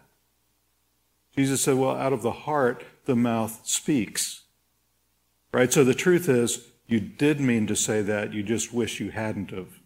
Jesus 1.35 1.61
said, 1.61 1.75
Well, 1.75 1.95
out 1.95 2.13
of 2.13 2.21
the 2.21 2.31
heart, 2.31 2.85
the 3.03 3.15
mouth 3.15 3.59
speaks. 3.65 4.43
Right? 5.51 5.71
So 5.71 5.83
the 5.83 5.93
truth 5.93 6.29
is, 6.29 6.65
you 6.87 6.99
did 6.99 7.39
mean 7.41 7.67
to 7.67 7.75
say 7.75 8.01
that, 8.03 8.33
you 8.33 8.43
just 8.43 8.73
wish 8.73 8.99
you 8.99 9.11
hadn't 9.11 9.51
of. 9.51 9.79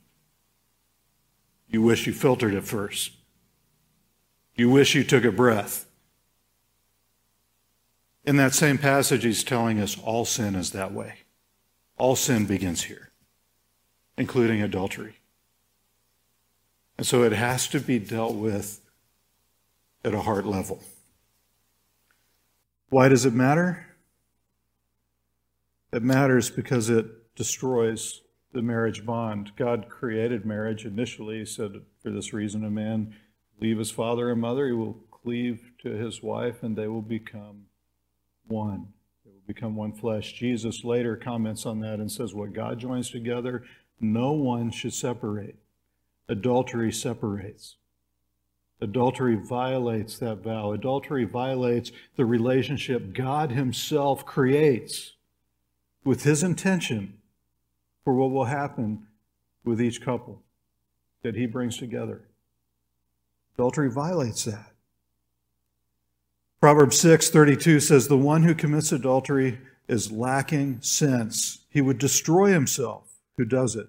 You 1.67 1.81
wish 1.81 2.05
you 2.05 2.13
filtered 2.13 2.53
it 2.53 2.65
first. 2.65 3.11
You 4.55 4.69
wish 4.69 4.93
you 4.93 5.03
took 5.03 5.23
a 5.23 5.31
breath. 5.31 5.85
In 8.25 8.35
that 8.37 8.53
same 8.53 8.77
passage, 8.77 9.23
he's 9.23 9.43
telling 9.43 9.79
us 9.79 9.97
all 10.03 10.25
sin 10.25 10.55
is 10.55 10.71
that 10.71 10.91
way. 10.91 11.19
All 11.97 12.15
sin 12.15 12.45
begins 12.45 12.83
here, 12.83 13.08
including 14.19 14.61
adultery. 14.61 15.15
And 16.97 17.07
so 17.07 17.23
it 17.23 17.31
has 17.31 17.67
to 17.69 17.79
be 17.79 17.97
dealt 17.97 18.35
with 18.35 18.81
at 20.03 20.13
a 20.13 20.19
heart 20.19 20.45
level. 20.45 20.83
Why 22.89 23.07
does 23.07 23.25
it 23.25 23.33
matter? 23.33 23.85
It 25.93 26.03
matters 26.03 26.49
because 26.49 26.89
it 26.89 27.33
destroys 27.35 28.21
the 28.51 28.61
marriage 28.61 29.05
bond. 29.05 29.53
God 29.55 29.87
created 29.89 30.45
marriage 30.45 30.85
initially. 30.85 31.39
He 31.39 31.45
said, 31.45 31.81
For 32.03 32.11
this 32.11 32.33
reason, 32.33 32.65
a 32.65 32.69
man 32.69 33.15
leave 33.61 33.77
his 33.77 33.91
father 33.91 34.29
and 34.29 34.41
mother, 34.41 34.67
he 34.67 34.73
will 34.73 34.99
cleave 35.09 35.71
to 35.83 35.89
his 35.89 36.21
wife, 36.21 36.63
and 36.63 36.75
they 36.75 36.87
will 36.87 37.01
become 37.01 37.65
one. 38.47 38.87
They 39.25 39.31
will 39.31 39.47
become 39.47 39.75
one 39.75 39.93
flesh. 39.93 40.33
Jesus 40.33 40.83
later 40.83 41.15
comments 41.15 41.65
on 41.65 41.79
that 41.79 41.99
and 41.99 42.11
says, 42.11 42.33
What 42.33 42.53
God 42.53 42.79
joins 42.79 43.09
together, 43.09 43.63
no 43.99 44.31
one 44.31 44.71
should 44.71 44.93
separate. 44.93 45.55
Adultery 46.27 46.91
separates. 46.91 47.75
Adultery 48.81 49.35
violates 49.35 50.17
that 50.19 50.37
vow. 50.37 50.71
Adultery 50.71 51.25
violates 51.25 51.91
the 52.15 52.25
relationship 52.25 53.13
God 53.13 53.51
Himself 53.51 54.25
creates 54.25 55.13
with 56.03 56.23
His 56.23 56.43
intention 56.43 57.17
for 58.03 58.13
what 58.13 58.31
will 58.31 58.45
happen 58.45 59.07
with 59.65 59.81
each 59.81 60.01
couple 60.01 60.41
that 61.23 61.35
He 61.35 61.45
brings 61.45 61.77
together. 61.77 62.21
Adultery 63.55 63.91
violates 63.91 64.45
that. 64.45 64.71
Proverbs 66.61 66.97
6:32 67.01 67.81
says 67.81 68.07
the 68.07 68.17
one 68.17 68.43
who 68.43 68.55
commits 68.55 68.91
adultery 68.91 69.59
is 69.87 70.11
lacking 70.11 70.81
sense. 70.81 71.65
He 71.69 71.81
would 71.81 71.97
destroy 71.97 72.51
himself 72.51 73.08
who 73.39 73.45
does 73.45 73.77
it. 73.77 73.87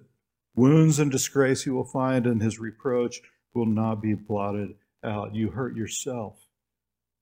Wounds 0.54 1.00
and 1.00 1.10
disgrace 1.10 1.64
he 1.64 1.70
will 1.70 1.84
find 1.84 2.24
and 2.24 2.40
his 2.40 2.60
reproach 2.60 3.20
will 3.52 3.66
not 3.66 4.00
be 4.00 4.14
blotted 4.14 4.76
out. 5.02 5.34
You 5.34 5.50
hurt 5.50 5.76
yourself 5.76 6.36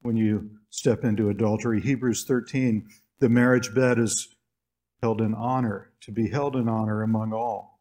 when 0.02 0.16
you 0.18 0.50
step 0.68 1.04
into 1.04 1.30
adultery. 1.30 1.80
Hebrews 1.80 2.24
13 2.28 2.86
the 3.20 3.30
marriage 3.30 3.74
bed 3.74 3.98
is 3.98 4.36
held 5.02 5.20
in 5.22 5.34
honor, 5.34 5.90
to 6.02 6.12
be 6.12 6.28
held 6.28 6.54
in 6.54 6.68
honor 6.68 7.02
among 7.02 7.32
all. 7.32 7.80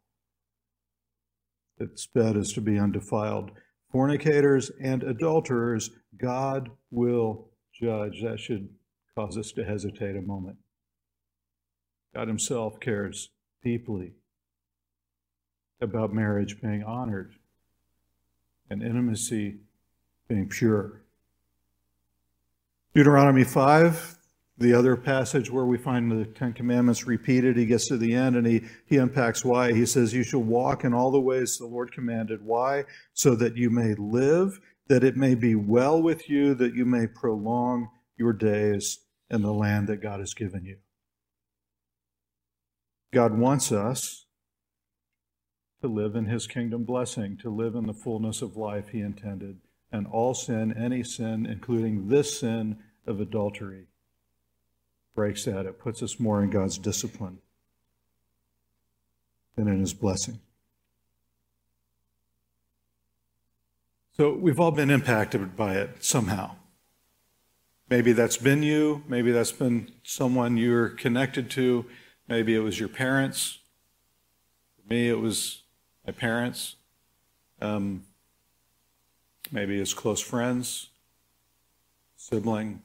Its 1.78 2.08
bed 2.08 2.36
is 2.36 2.54
to 2.54 2.62
be 2.62 2.80
undefiled 2.80 3.52
fornicators 3.92 4.72
and 4.82 5.04
adulterers, 5.04 5.90
God 6.18 6.70
will 6.92 7.50
judge. 7.74 8.22
That 8.24 8.40
should 8.40 8.70
cause 9.16 9.38
us 9.38 9.52
to 9.54 9.66
hesitate 9.66 10.16
a 10.16 10.22
moment. 10.22 10.58
God 12.16 12.28
Himself 12.28 12.80
cares 12.80 13.30
deeply 13.64 14.14
about 15.82 16.14
marriage 16.14 16.62
being 16.62 16.84
honored 16.84 17.34
and 18.70 18.82
intimacy 18.82 19.58
being 20.28 20.50
pure. 20.50 21.02
Deuteronomy 22.94 23.44
5 23.44 24.18
the 24.60 24.74
other 24.74 24.96
passage 24.96 25.52
where 25.52 25.66
we 25.66 25.78
find 25.78 26.12
the 26.12 26.26
Ten 26.26 26.52
Commandments 26.52 27.06
repeated, 27.06 27.58
he 27.58 27.68
gets 27.68 27.88
to 27.90 27.98
the 27.98 28.14
end 28.16 28.36
and 28.36 28.48
he, 28.48 28.64
he 28.88 28.98
unpacks 28.98 29.46
why. 29.46 29.72
He 29.72 29.86
says, 29.86 30.14
You 30.14 30.24
shall 30.24 30.42
walk 30.42 30.84
in 30.84 30.94
all 30.94 31.12
the 31.12 31.22
ways 31.22 31.58
the 31.58 31.68
Lord 31.68 31.92
commanded. 31.92 32.44
Why? 32.44 32.86
So 33.14 33.36
that 33.36 33.56
you 33.56 33.70
may 33.70 33.94
live, 33.94 34.60
that 34.88 35.04
it 35.04 35.16
may 35.16 35.36
be 35.36 35.54
well 35.54 36.02
with 36.02 36.28
you, 36.28 36.56
that 36.56 36.74
you 36.74 36.86
may 36.86 37.06
prolong 37.06 37.90
your 38.18 38.34
days 38.34 39.00
in 39.30 39.44
the 39.44 39.54
land 39.54 39.88
that 39.90 40.02
God 40.02 40.20
has 40.20 40.34
given 40.34 40.66
you. 40.66 40.78
God 43.14 43.38
wants 43.38 43.72
us 43.72 44.26
to 45.82 45.88
live 45.88 46.16
in 46.16 46.26
his 46.26 46.48
kingdom 46.48 46.84
blessing, 46.84 47.38
to 47.38 47.50
live 47.50 47.76
in 47.76 47.86
the 47.86 47.94
fullness 47.94 48.42
of 48.42 48.58
life 48.58 48.90
he 48.90 49.02
intended. 49.02 49.58
And 49.92 50.08
all 50.08 50.34
sin, 50.34 50.74
any 50.78 51.04
sin, 51.04 51.46
including 51.46 52.10
this 52.10 52.40
sin 52.40 52.78
of 53.06 53.22
adultery, 53.22 53.86
breaks 55.16 55.46
that. 55.46 55.66
It 55.66 55.80
puts 55.80 56.04
us 56.04 56.20
more 56.20 56.44
in 56.44 56.50
God's 56.50 56.78
discipline 56.78 57.40
than 59.56 59.68
in 59.68 59.80
His 59.80 59.94
blessing. 59.94 60.40
So 64.16 64.34
we've 64.34 64.60
all 64.60 64.72
been 64.72 64.90
impacted 64.90 65.56
by 65.56 65.76
it 65.76 66.04
somehow. 66.04 66.56
Maybe 67.90 68.12
that's 68.12 68.38
been 68.38 68.64
you. 68.64 69.04
Maybe 69.08 69.32
that's 69.32 69.52
been 69.52 69.92
someone 70.04 70.58
you're 70.58 70.90
connected 70.90 71.50
to. 71.52 71.86
Maybe 72.28 72.56
it 72.56 72.60
was 72.60 72.80
your 72.80 72.90
parents. 72.90 73.60
For 74.76 74.94
me, 74.94 75.10
it 75.10 75.20
was 75.20 75.64
my 76.08 76.14
parents. 76.14 76.78
Um, 77.62 78.06
maybe 79.52 79.80
it's 79.80 79.94
close 79.94 80.22
friends, 80.22 80.90
sibling, 82.16 82.82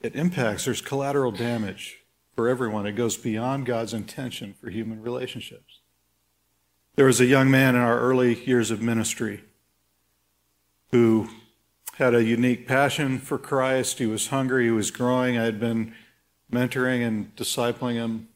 it 0.00 0.14
impacts, 0.14 0.66
there's 0.66 0.80
collateral 0.80 1.32
damage 1.32 2.04
for 2.36 2.48
everyone. 2.48 2.86
It 2.86 2.92
goes 2.92 3.16
beyond 3.16 3.66
God's 3.66 3.92
intention 3.92 4.54
for 4.60 4.70
human 4.70 5.02
relationships. 5.02 5.80
There 6.94 7.06
was 7.06 7.20
a 7.20 7.26
young 7.26 7.50
man 7.50 7.74
in 7.74 7.80
our 7.80 7.98
early 7.98 8.44
years 8.44 8.70
of 8.70 8.80
ministry 8.80 9.42
who 10.92 11.28
had 11.94 12.14
a 12.14 12.22
unique 12.22 12.66
passion 12.68 13.18
for 13.18 13.38
Christ. 13.38 13.98
He 13.98 14.06
was 14.06 14.28
hungry, 14.28 14.66
he 14.66 14.70
was 14.70 14.90
growing. 14.90 15.36
I 15.36 15.44
had 15.44 15.58
been 15.58 15.94
mentoring 16.52 17.06
and 17.06 17.34
discipling 17.34 17.94
him. 17.94 18.27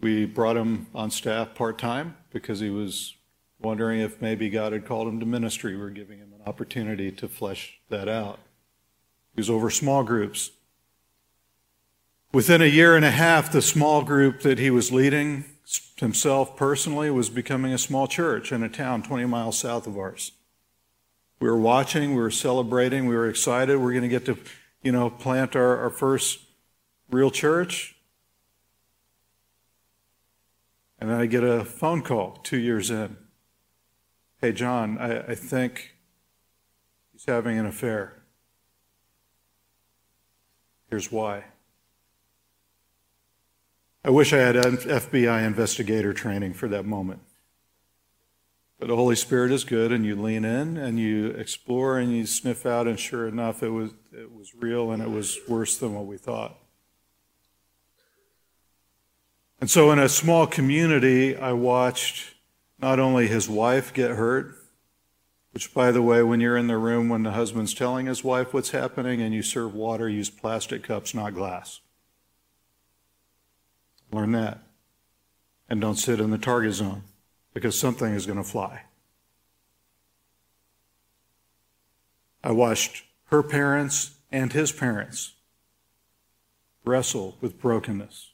We 0.00 0.26
brought 0.26 0.56
him 0.56 0.86
on 0.94 1.10
staff 1.10 1.54
part 1.54 1.78
time 1.78 2.16
because 2.30 2.60
he 2.60 2.70
was 2.70 3.14
wondering 3.60 4.00
if 4.00 4.20
maybe 4.20 4.48
God 4.48 4.72
had 4.72 4.86
called 4.86 5.08
him 5.08 5.18
to 5.20 5.26
ministry. 5.26 5.74
We 5.74 5.82
we're 5.82 5.90
giving 5.90 6.18
him 6.18 6.32
an 6.34 6.46
opportunity 6.46 7.10
to 7.12 7.28
flesh 7.28 7.80
that 7.88 8.08
out. 8.08 8.38
He 9.34 9.40
was 9.40 9.50
over 9.50 9.70
small 9.70 10.04
groups. 10.04 10.52
Within 12.32 12.60
a 12.60 12.66
year 12.66 12.94
and 12.94 13.04
a 13.04 13.10
half, 13.10 13.50
the 13.50 13.62
small 13.62 14.02
group 14.02 14.42
that 14.42 14.58
he 14.58 14.70
was 14.70 14.92
leading 14.92 15.44
himself 15.96 16.56
personally 16.56 17.10
was 17.10 17.30
becoming 17.30 17.72
a 17.72 17.78
small 17.78 18.06
church 18.06 18.52
in 18.52 18.62
a 18.62 18.68
town 18.68 19.02
20 19.02 19.24
miles 19.26 19.58
south 19.58 19.86
of 19.86 19.96
ours. 19.96 20.32
We 21.40 21.48
were 21.48 21.58
watching, 21.58 22.10
we 22.14 22.20
were 22.20 22.30
celebrating, 22.30 23.06
we 23.06 23.16
were 23.16 23.28
excited. 23.28 23.78
We 23.78 23.84
we're 23.84 23.92
going 23.92 24.02
to 24.02 24.08
get 24.08 24.26
to, 24.26 24.38
you 24.82 24.92
know, 24.92 25.08
plant 25.08 25.54
our, 25.56 25.78
our 25.78 25.90
first 25.90 26.40
real 27.10 27.30
church. 27.30 27.96
And 31.00 31.10
then 31.10 31.20
I 31.20 31.26
get 31.26 31.44
a 31.44 31.64
phone 31.64 32.02
call 32.02 32.38
two 32.42 32.58
years 32.58 32.90
in. 32.90 33.16
Hey, 34.40 34.52
John, 34.52 34.98
I, 34.98 35.20
I 35.20 35.34
think 35.34 35.94
he's 37.12 37.26
having 37.26 37.58
an 37.58 37.66
affair. 37.66 38.22
Here's 40.90 41.12
why. 41.12 41.44
I 44.04 44.10
wish 44.10 44.32
I 44.32 44.38
had 44.38 44.54
FBI 44.56 45.44
investigator 45.44 46.12
training 46.12 46.54
for 46.54 46.68
that 46.68 46.86
moment. 46.86 47.20
But 48.78 48.88
the 48.88 48.96
Holy 48.96 49.16
Spirit 49.16 49.50
is 49.50 49.64
good, 49.64 49.90
and 49.90 50.06
you 50.06 50.14
lean 50.14 50.44
in 50.44 50.76
and 50.76 51.00
you 51.00 51.30
explore 51.30 51.98
and 51.98 52.16
you 52.16 52.26
sniff 52.26 52.64
out, 52.64 52.86
and 52.86 52.98
sure 52.98 53.26
enough, 53.26 53.62
it 53.62 53.70
was, 53.70 53.90
it 54.12 54.32
was 54.32 54.54
real 54.54 54.92
and 54.92 55.02
it 55.02 55.10
was 55.10 55.36
worse 55.48 55.76
than 55.76 55.94
what 55.94 56.06
we 56.06 56.16
thought. 56.16 56.56
And 59.60 59.68
so, 59.68 59.90
in 59.90 59.98
a 59.98 60.08
small 60.08 60.46
community, 60.46 61.36
I 61.36 61.52
watched 61.52 62.34
not 62.80 63.00
only 63.00 63.26
his 63.26 63.48
wife 63.48 63.92
get 63.92 64.12
hurt, 64.12 64.54
which, 65.52 65.74
by 65.74 65.90
the 65.90 66.02
way, 66.02 66.22
when 66.22 66.40
you're 66.40 66.56
in 66.56 66.68
the 66.68 66.76
room 66.76 67.08
when 67.08 67.24
the 67.24 67.32
husband's 67.32 67.74
telling 67.74 68.06
his 68.06 68.22
wife 68.22 68.54
what's 68.54 68.70
happening 68.70 69.20
and 69.20 69.34
you 69.34 69.42
serve 69.42 69.74
water, 69.74 70.08
use 70.08 70.30
plastic 70.30 70.84
cups, 70.84 71.14
not 71.14 71.34
glass. 71.34 71.80
Learn 74.12 74.32
that. 74.32 74.62
And 75.68 75.80
don't 75.80 75.96
sit 75.96 76.20
in 76.20 76.30
the 76.30 76.38
target 76.38 76.74
zone 76.74 77.02
because 77.52 77.78
something 77.78 78.14
is 78.14 78.26
going 78.26 78.38
to 78.38 78.44
fly. 78.44 78.82
I 82.44 82.52
watched 82.52 83.04
her 83.26 83.42
parents 83.42 84.12
and 84.30 84.52
his 84.52 84.70
parents 84.70 85.34
wrestle 86.84 87.36
with 87.40 87.60
brokenness 87.60 88.27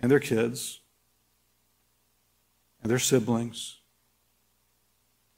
and 0.00 0.10
their 0.10 0.20
kids 0.20 0.80
and 2.82 2.90
their 2.90 2.98
siblings 2.98 3.76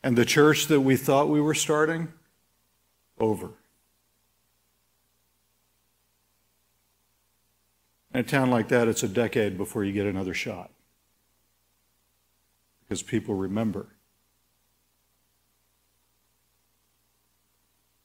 And 0.04 0.16
the 0.16 0.25
church 0.25 0.66
that 0.66 0.81
we 0.81 0.97
thought 0.97 1.28
we 1.28 1.40
were 1.40 1.54
starting, 1.54 2.09
over. 3.19 3.50
In 8.12 8.21
a 8.21 8.23
town 8.23 8.50
like 8.50 8.69
that, 8.69 8.88
it's 8.88 9.02
a 9.02 9.09
decade 9.09 9.57
before 9.57 9.85
you 9.85 9.92
get 9.92 10.07
another 10.07 10.35
shot 10.35 10.71
because 12.83 13.02
people 13.02 13.35
remember. 13.35 13.87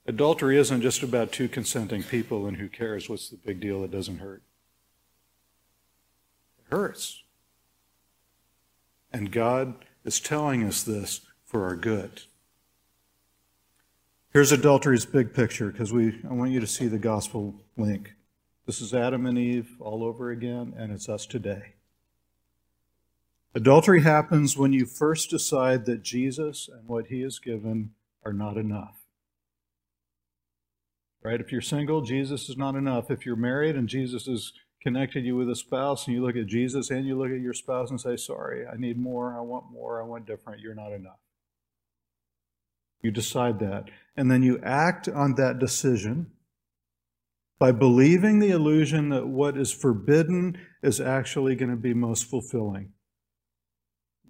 Adultery 0.06 0.58
isn't 0.58 0.82
just 0.82 1.04
about 1.04 1.34
two 1.34 1.50
consenting 1.50 2.04
people 2.04 2.48
and 2.48 2.56
who 2.56 2.70
cares 2.70 3.10
what's 3.10 3.30
the 3.30 3.36
big 3.36 3.60
deal, 3.60 3.84
it 3.84 3.92
doesn't 3.92 4.20
hurt. 4.20 4.42
Hurts. 6.70 7.24
And 9.12 9.32
God 9.32 9.86
is 10.04 10.20
telling 10.20 10.64
us 10.64 10.84
this 10.84 11.22
for 11.46 11.66
our 11.66 11.76
good. 11.76 12.24
Here's 14.32 14.52
adultery's 14.52 15.06
big 15.06 15.34
picture 15.34 15.72
because 15.72 15.94
we 15.94 16.20
I 16.30 16.34
want 16.34 16.52
you 16.52 16.60
to 16.60 16.68
see 16.68 16.88
the 16.88 17.00
gospel 17.00 17.56
link. 17.78 18.14
This 18.66 18.82
is 18.82 18.94
Adam 18.94 19.26
and 19.26 19.38
Eve 19.38 19.78
all 19.80 20.04
over 20.04 20.30
again, 20.30 20.74
and 20.78 20.92
it's 20.92 21.08
us 21.08 21.26
today. 21.26 21.74
Adultery 23.56 24.04
happens 24.04 24.58
when 24.58 24.74
you 24.74 24.86
first 24.86 25.30
decide 25.30 25.86
that 25.86 26.04
Jesus 26.04 26.70
and 26.72 26.88
what 26.88 27.08
he 27.08 27.22
has 27.22 27.40
given 27.40 27.92
are 28.24 28.34
not 28.34 28.58
enough. 28.58 29.00
Right? 31.24 31.42
If 31.42 31.52
you're 31.52 31.62
single, 31.62 32.02
Jesus 32.02 32.50
is 32.50 32.58
not 32.58 32.76
enough. 32.76 33.10
If 33.10 33.26
you're 33.26 33.36
married 33.36 33.76
and 33.76 33.90
Jesus 33.90 34.28
has 34.28 34.52
connected 34.88 35.26
you 35.26 35.36
with 35.36 35.50
a 35.50 35.56
spouse 35.56 36.08
and 36.08 36.16
you 36.16 36.24
look 36.24 36.38
at 36.38 36.46
Jesus 36.46 36.92
and 36.92 37.06
you 37.06 37.18
look 37.18 37.30
at 37.30 37.42
your 37.42 37.54
spouse 37.54 37.90
and 37.90 38.00
say, 38.00 38.16
Sorry, 38.16 38.66
I 38.66 38.78
need 38.78 38.98
more, 38.98 39.38
I 39.38 39.42
want 39.42 39.70
more, 39.70 40.02
I 40.02 40.06
want 40.06 40.26
different, 40.26 40.62
you're 40.62 40.74
not 40.74 40.94
enough. 40.94 41.20
You 43.02 43.12
decide 43.12 43.60
that. 43.60 43.90
And 44.16 44.32
then 44.32 44.44
you 44.44 44.62
act 44.64 45.10
on 45.10 45.36
that 45.36 45.60
decision 45.60 46.32
by 47.60 47.74
believing 47.74 48.40
the 48.40 48.52
illusion 48.52 49.10
that 49.10 49.28
what 49.28 49.58
is 49.58 49.74
forbidden 49.74 50.58
is 50.82 51.02
actually 51.02 51.56
going 51.56 51.72
to 51.72 51.76
be 51.76 51.94
most 51.94 52.24
fulfilling. 52.24 52.94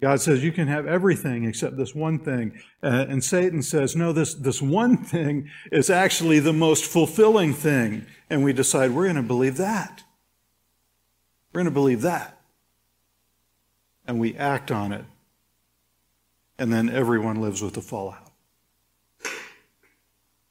God 0.02 0.20
says 0.20 0.42
you 0.42 0.50
can 0.50 0.66
have 0.66 0.88
everything 0.88 1.44
except 1.44 1.76
this 1.76 1.94
one 1.94 2.18
thing. 2.18 2.60
Uh, 2.82 3.06
and 3.08 3.22
Satan 3.22 3.62
says, 3.62 3.94
no, 3.94 4.12
this, 4.12 4.34
this 4.34 4.60
one 4.60 4.96
thing 4.96 5.50
is 5.70 5.88
actually 5.88 6.40
the 6.40 6.52
most 6.52 6.84
fulfilling 6.84 7.54
thing. 7.54 8.06
And 8.28 8.42
we 8.42 8.52
decide 8.52 8.90
we're 8.90 9.04
going 9.04 9.14
to 9.14 9.22
believe 9.22 9.56
that. 9.58 10.02
We're 11.58 11.64
going 11.64 11.74
to 11.74 11.80
believe 11.80 12.02
that. 12.02 12.38
And 14.06 14.20
we 14.20 14.36
act 14.36 14.70
on 14.70 14.92
it. 14.92 15.04
And 16.56 16.72
then 16.72 16.88
everyone 16.88 17.40
lives 17.40 17.62
with 17.62 17.74
the 17.74 17.80
fallout. 17.80 18.30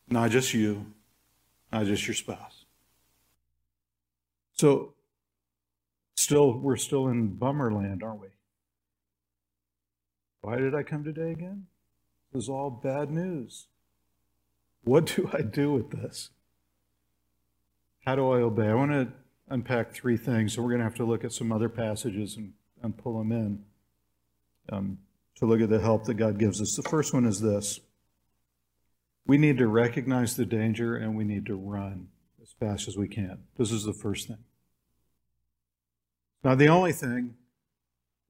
Not 0.10 0.32
just 0.32 0.54
you, 0.54 0.88
not 1.72 1.86
just 1.86 2.06
your 2.06 2.14
spouse. 2.14 2.66
So, 4.52 4.96
still, 6.16 6.60
we're 6.60 6.76
still 6.76 7.08
in 7.08 7.36
bummer 7.36 7.72
land, 7.72 8.04
aren't 8.04 8.20
we? 8.20 8.28
Why 10.42 10.58
did 10.58 10.76
I 10.76 10.84
come 10.84 11.06
today 11.06 11.32
again? 11.32 11.68
It 12.34 12.36
was 12.36 12.50
all 12.50 12.70
bad 12.70 13.12
news. 13.12 13.68
What 14.84 15.06
do 15.16 15.30
I 15.32 15.42
do 15.42 15.72
with 15.72 15.90
this? 15.90 16.32
How 18.06 18.18
do 18.18 18.30
I 18.30 18.40
obey? 18.40 18.68
I 18.68 18.74
want 18.74 18.92
to 18.92 19.08
unpack 19.50 19.92
three 19.92 20.18
things, 20.18 20.54
so 20.54 20.62
we're 20.62 20.70
going 20.70 20.80
to 20.80 20.86
have 20.86 20.96
to 20.96 21.06
look 21.06 21.24
at 21.24 21.32
some 21.32 21.52
other 21.52 21.70
passages 21.70 22.38
and, 22.38 22.54
and 22.82 22.98
pull 22.98 23.18
them 23.18 23.32
in 23.32 23.64
um, 24.72 24.98
to 25.36 25.46
look 25.46 25.62
at 25.62 25.70
the 25.70 25.80
help 25.80 26.06
that 26.06 26.16
God 26.16 26.38
gives 26.38 26.62
us. 26.62 26.76
The 26.76 26.90
first 26.90 27.14
one 27.14 27.26
is 27.26 27.40
this 27.40 27.80
we 29.26 29.38
need 29.38 29.58
to 29.58 29.68
recognize 29.68 30.36
the 30.36 30.46
danger 30.46 30.96
and 30.96 31.16
we 31.18 31.26
need 31.26 31.46
to 31.48 31.56
run 31.56 32.08
as 32.42 32.54
fast 32.60 32.88
as 32.88 32.98
we 32.98 33.08
can. 33.08 33.40
This 33.58 33.72
is 33.72 33.84
the 33.84 33.94
first 33.94 34.28
thing. 34.28 34.38
Not 36.44 36.58
the 36.58 36.70
only 36.70 36.94
thing, 36.94 37.36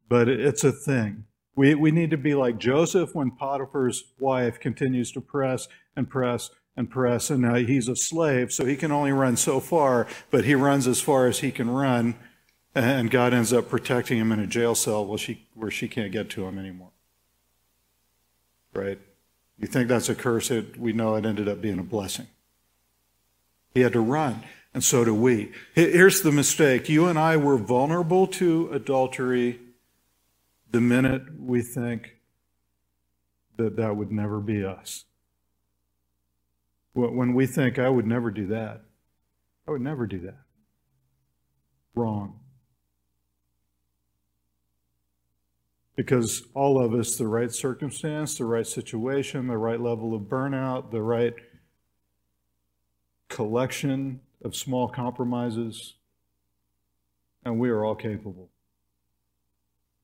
but 0.10 0.27
it's 0.27 0.63
a 0.63 0.71
thing. 0.71 1.25
We, 1.56 1.75
we 1.75 1.91
need 1.91 2.12
to 2.12 2.17
be 2.17 2.34
like 2.34 2.58
Joseph 2.58 3.13
when 3.13 3.32
Potiphar's 3.32 4.06
wife 4.19 4.60
continues 4.60 5.12
to 5.12 5.21
press 5.21 5.67
and 5.95 6.10
press 6.10 6.49
and 6.78 6.90
press, 6.90 7.32
and 7.32 7.42
now 7.42 7.56
he's 7.56 7.90
a 7.90 7.96
slave, 7.96 8.54
so 8.54 8.63
he 8.63 8.76
can 8.76 8.92
only 8.92 9.12
run 9.12 9.36
so 9.36 9.60
far, 9.60 10.08
but 10.30 10.46
he 10.46 10.54
runs 10.54 10.88
as 10.88 11.02
far 11.02 11.26
as 11.26 11.40
he 11.40 11.52
can 11.52 11.70
run, 11.70 12.16
and 12.76 13.10
God 13.10 13.34
ends 13.34 13.52
up 13.52 13.68
protecting 13.68 14.20
him 14.20 14.32
in 14.32 14.40
a 14.40 14.46
jail 14.46 14.76
cell 14.76 15.04
where 15.04 15.18
she, 15.18 15.48
where 15.56 15.72
she 15.72 15.88
can't 15.88 16.12
get 16.12 16.30
to 16.30 16.46
him 16.46 16.60
anymore. 16.60 16.92
Right? 18.74 19.00
You 19.58 19.68
think 19.68 19.88
that's 19.88 20.08
a 20.08 20.13
curse? 20.13 20.52
It, 20.52 20.78
we 20.78 20.94
know 20.94 21.16
it 21.16 21.26
ended 21.26 21.50
up 21.50 21.62
being 21.62 21.80
a 21.80 21.84
blessing. 21.84 22.28
He 23.74 23.82
had 23.82 23.94
to 23.94 24.00
run, 24.00 24.44
and 24.72 24.84
so 24.84 25.04
do 25.04 25.16
we. 25.16 25.52
Here's 25.74 26.22
the 26.22 26.32
mistake 26.32 26.88
you 26.88 27.08
and 27.08 27.18
I 27.18 27.38
were 27.38 27.58
vulnerable 27.58 28.28
to 28.28 28.70
adultery 28.72 29.60
the 30.70 30.82
minute 30.82 31.24
we 31.40 31.63
think 31.63 32.18
that 33.56 33.78
that 33.78 33.96
would 33.96 34.12
never 34.12 34.40
be 34.40 34.63
us. 34.63 35.06
When 36.97 37.36
we 37.36 37.45
think, 37.45 37.77
I 37.77 37.89
would 37.89 38.07
never 38.07 38.31
do 38.31 38.47
that, 38.47 38.81
I 39.67 39.71
would 39.71 39.81
never 39.81 40.07
do 40.07 40.19
that. 40.21 40.39
Wrong. 41.93 42.39
Because 45.95 46.41
all 46.55 46.83
of 46.83 46.95
us, 46.95 47.15
the 47.15 47.27
right 47.27 47.51
circumstance, 47.51 48.36
the 48.36 48.45
right 48.45 48.65
situation, 48.65 49.45
the 49.45 49.57
right 49.60 49.79
level 49.79 50.15
of 50.15 50.23
burnout, 50.23 50.89
the 50.89 51.03
right 51.03 51.36
collection 53.29 54.19
of 54.43 54.55
small 54.55 54.88
compromises, 54.88 55.93
and 57.45 57.60
we 57.60 57.69
are 57.69 57.86
all 57.86 57.95
capable 57.95 58.49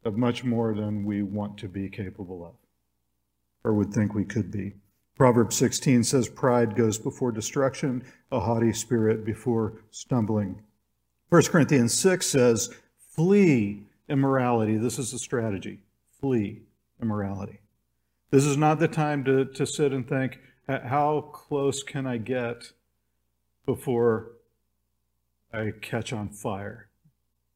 of 0.05 0.15
much 0.15 0.43
more 0.43 0.75
than 0.75 1.05
we 1.05 1.23
want 1.23 1.57
to 1.57 1.67
be 1.67 1.89
capable 1.89 2.45
of 2.45 2.53
or 3.63 3.73
would 3.73 3.91
think 3.91 4.13
we 4.13 4.25
could 4.25 4.51
be. 4.51 4.73
Proverbs 5.15 5.55
16 5.57 6.03
says, 6.03 6.27
Pride 6.27 6.75
goes 6.75 6.97
before 6.97 7.31
destruction, 7.31 8.03
a 8.31 8.39
haughty 8.39 8.73
spirit 8.73 9.23
before 9.23 9.83
stumbling. 9.91 10.61
1 11.29 11.43
Corinthians 11.43 11.93
6 11.93 12.25
says, 12.25 12.73
Flee 12.97 13.83
immorality. 14.09 14.77
This 14.77 14.97
is 14.97 15.11
the 15.11 15.19
strategy. 15.19 15.79
Flee 16.19 16.61
immorality. 17.01 17.59
This 18.31 18.45
is 18.45 18.57
not 18.57 18.79
the 18.79 18.87
time 18.87 19.23
to, 19.25 19.45
to 19.45 19.65
sit 19.65 19.93
and 19.93 20.07
think, 20.07 20.39
how 20.67 21.29
close 21.33 21.83
can 21.83 22.07
I 22.07 22.17
get 22.17 22.71
before 23.65 24.31
I 25.53 25.71
catch 25.81 26.11
on 26.11 26.29
fire 26.29 26.87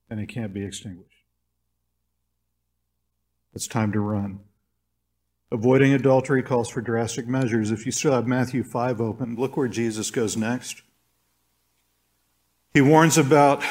and 0.10 0.20
it 0.20 0.28
can't 0.28 0.54
be 0.54 0.64
extinguished. 0.64 1.10
It's 3.54 3.68
time 3.68 3.92
to 3.94 4.00
run. 4.00 4.40
Avoiding 5.50 5.94
adultery 5.94 6.44
calls 6.44 6.70
for 6.70 6.82
drastic 6.82 7.28
measures. 7.28 7.72
If 7.72 7.86
you 7.86 7.92
still 7.92 8.12
have 8.12 8.28
Matthew 8.28 8.64
5 8.64 9.00
open, 9.00 9.36
look 9.36 9.56
where 9.56 9.70
Jesus 9.70 10.12
goes 10.12 10.36
next. 10.36 10.82
He 12.74 12.82
warns 12.82 13.18
about 13.18 13.64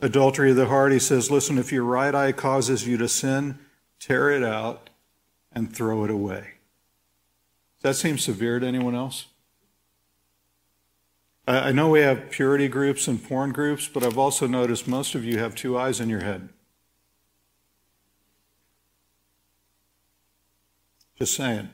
adultery 0.00 0.50
of 0.50 0.56
the 0.56 0.66
heart. 0.66 0.92
He 0.92 0.98
says, 0.98 1.30
Listen, 1.30 1.56
if 1.56 1.70
your 1.70 1.84
right 1.84 2.14
eye 2.14 2.32
causes 2.32 2.86
you 2.86 2.96
to 2.96 3.08
sin, 3.08 3.58
tear 4.00 4.30
it 4.30 4.42
out 4.42 4.90
and 5.52 5.74
throw 5.74 6.04
it 6.04 6.10
away. 6.10 6.54
Does 7.80 7.82
that 7.82 7.94
seem 7.94 8.18
severe 8.18 8.58
to 8.58 8.66
anyone 8.66 8.94
else? 8.94 9.26
I 11.46 11.72
know 11.72 11.90
we 11.90 12.00
have 12.00 12.30
purity 12.30 12.68
groups 12.68 13.06
and 13.06 13.22
porn 13.22 13.52
groups, 13.52 13.86
but 13.86 14.02
I've 14.02 14.16
also 14.16 14.46
noticed 14.46 14.88
most 14.88 15.14
of 15.14 15.24
you 15.24 15.38
have 15.38 15.54
two 15.54 15.78
eyes 15.78 16.00
in 16.00 16.08
your 16.08 16.22
head. 16.22 16.48
Just 21.18 21.34
saying. 21.34 21.70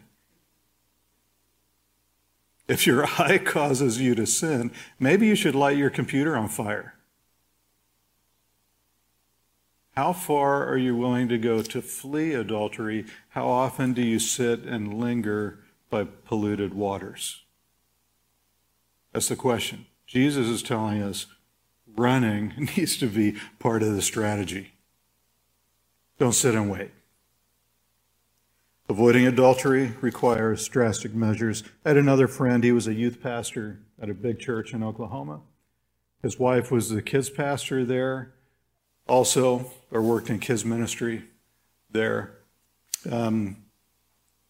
If 2.68 2.86
your 2.86 3.04
eye 3.18 3.38
causes 3.38 4.00
you 4.00 4.14
to 4.14 4.26
sin, 4.26 4.70
maybe 4.98 5.26
you 5.26 5.34
should 5.34 5.54
light 5.54 5.76
your 5.76 5.90
computer 5.90 6.36
on 6.36 6.48
fire. 6.48 6.94
How 9.96 10.12
far 10.12 10.66
are 10.66 10.78
you 10.78 10.96
willing 10.96 11.28
to 11.28 11.36
go 11.36 11.62
to 11.62 11.82
flee 11.82 12.32
adultery? 12.32 13.06
How 13.30 13.48
often 13.48 13.92
do 13.92 14.02
you 14.02 14.18
sit 14.18 14.60
and 14.60 14.94
linger 14.94 15.58
by 15.90 16.04
polluted 16.04 16.74
waters? 16.74 17.42
That's 19.12 19.28
the 19.28 19.36
question. 19.36 19.86
Jesus 20.06 20.46
is 20.46 20.62
telling 20.62 21.02
us 21.02 21.26
running 21.96 22.54
needs 22.76 22.96
to 22.98 23.08
be 23.08 23.36
part 23.58 23.82
of 23.82 23.94
the 23.94 24.02
strategy. 24.02 24.72
Don't 26.18 26.32
sit 26.32 26.54
and 26.54 26.70
wait. 26.70 26.92
Avoiding 28.90 29.24
adultery 29.24 29.92
requires 30.00 30.66
drastic 30.66 31.14
measures. 31.14 31.62
I 31.84 31.90
had 31.90 31.96
another 31.96 32.26
friend, 32.26 32.64
he 32.64 32.72
was 32.72 32.88
a 32.88 32.92
youth 32.92 33.22
pastor 33.22 33.78
at 34.02 34.10
a 34.10 34.14
big 34.14 34.40
church 34.40 34.74
in 34.74 34.82
Oklahoma. 34.82 35.42
His 36.24 36.40
wife 36.40 36.72
was 36.72 36.90
the 36.90 37.00
kids 37.00 37.30
pastor 37.30 37.84
there, 37.84 38.32
also, 39.06 39.70
or 39.92 40.02
worked 40.02 40.28
in 40.28 40.40
kids 40.40 40.64
ministry 40.64 41.22
there. 41.88 42.32
Um, 43.08 43.58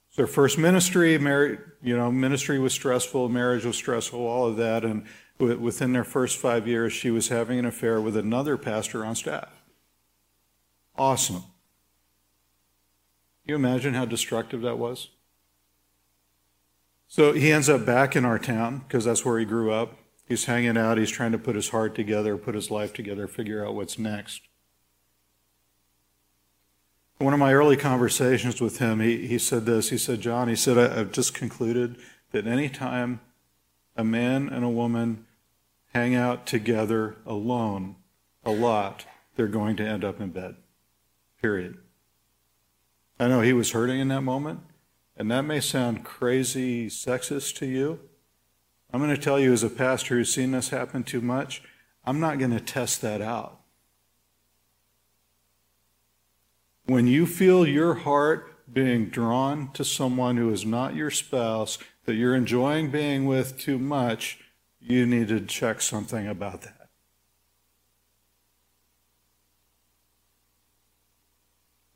It's 0.08 0.16
her 0.16 0.26
first 0.26 0.56
ministry. 0.56 1.18
Married, 1.18 1.58
you 1.82 1.94
know, 1.94 2.10
ministry 2.10 2.58
was 2.58 2.72
stressful, 2.72 3.28
marriage 3.28 3.66
was 3.66 3.76
stressful, 3.76 4.26
all 4.26 4.46
of 4.46 4.56
that. 4.56 4.86
And 4.86 5.04
within 5.38 5.92
their 5.92 6.02
first 6.02 6.38
five 6.38 6.66
years, 6.66 6.94
she 6.94 7.10
was 7.10 7.28
having 7.28 7.58
an 7.58 7.66
affair 7.66 8.00
with 8.00 8.16
another 8.16 8.56
pastor 8.56 9.04
on 9.04 9.16
staff. 9.16 9.50
Awesome. 10.96 11.44
You 13.50 13.56
imagine 13.56 13.94
how 13.94 14.04
destructive 14.04 14.60
that 14.60 14.78
was? 14.78 15.08
So 17.08 17.32
he 17.32 17.50
ends 17.50 17.68
up 17.68 17.84
back 17.84 18.14
in 18.14 18.24
our 18.24 18.38
town 18.38 18.84
because 18.86 19.06
that's 19.06 19.24
where 19.24 19.40
he 19.40 19.44
grew 19.44 19.72
up. 19.72 19.96
He's 20.28 20.44
hanging 20.44 20.76
out, 20.76 20.98
he's 20.98 21.10
trying 21.10 21.32
to 21.32 21.38
put 21.38 21.56
his 21.56 21.70
heart 21.70 21.96
together, 21.96 22.36
put 22.36 22.54
his 22.54 22.70
life 22.70 22.92
together, 22.92 23.26
figure 23.26 23.66
out 23.66 23.74
what's 23.74 23.98
next. 23.98 24.42
One 27.18 27.34
of 27.34 27.40
my 27.40 27.52
early 27.52 27.76
conversations 27.76 28.60
with 28.60 28.78
him, 28.78 29.00
he, 29.00 29.26
he 29.26 29.36
said 29.36 29.66
this. 29.66 29.90
He 29.90 29.98
said, 29.98 30.20
John, 30.20 30.46
he 30.46 30.54
said, 30.54 30.78
I've 30.78 31.10
just 31.10 31.34
concluded 31.34 31.96
that 32.30 32.46
anytime 32.46 33.18
a 33.96 34.04
man 34.04 34.48
and 34.48 34.64
a 34.64 34.68
woman 34.68 35.26
hang 35.92 36.14
out 36.14 36.46
together 36.46 37.16
alone 37.26 37.96
a 38.44 38.52
lot, 38.52 39.06
they're 39.34 39.48
going 39.48 39.74
to 39.74 39.84
end 39.84 40.04
up 40.04 40.20
in 40.20 40.30
bed. 40.30 40.54
Period. 41.42 41.78
I 43.20 43.28
know 43.28 43.42
he 43.42 43.52
was 43.52 43.72
hurting 43.72 44.00
in 44.00 44.08
that 44.08 44.22
moment, 44.22 44.60
and 45.14 45.30
that 45.30 45.42
may 45.42 45.60
sound 45.60 46.04
crazy 46.04 46.86
sexist 46.88 47.54
to 47.56 47.66
you, 47.66 48.00
I'm 48.92 49.00
going 49.00 49.14
to 49.14 49.20
tell 49.20 49.38
you, 49.38 49.52
as 49.52 49.62
a 49.62 49.68
pastor 49.68 50.16
who's 50.16 50.32
seen 50.32 50.52
this 50.52 50.70
happen 50.70 51.04
too 51.04 51.20
much, 51.20 51.62
I'm 52.04 52.18
not 52.18 52.38
going 52.38 52.50
to 52.52 52.60
test 52.60 53.02
that 53.02 53.20
out. 53.20 53.60
When 56.86 57.06
you 57.06 57.26
feel 57.26 57.66
your 57.66 57.92
heart 57.92 58.56
being 58.72 59.10
drawn 59.10 59.70
to 59.72 59.84
someone 59.84 60.38
who 60.38 60.50
is 60.50 60.64
not 60.64 60.94
your 60.94 61.10
spouse, 61.10 61.76
that 62.06 62.14
you're 62.14 62.34
enjoying 62.34 62.90
being 62.90 63.26
with 63.26 63.58
too 63.58 63.78
much, 63.78 64.38
you 64.80 65.04
need 65.04 65.28
to 65.28 65.40
check 65.40 65.82
something 65.82 66.26
about 66.26 66.62
that. 66.62 66.88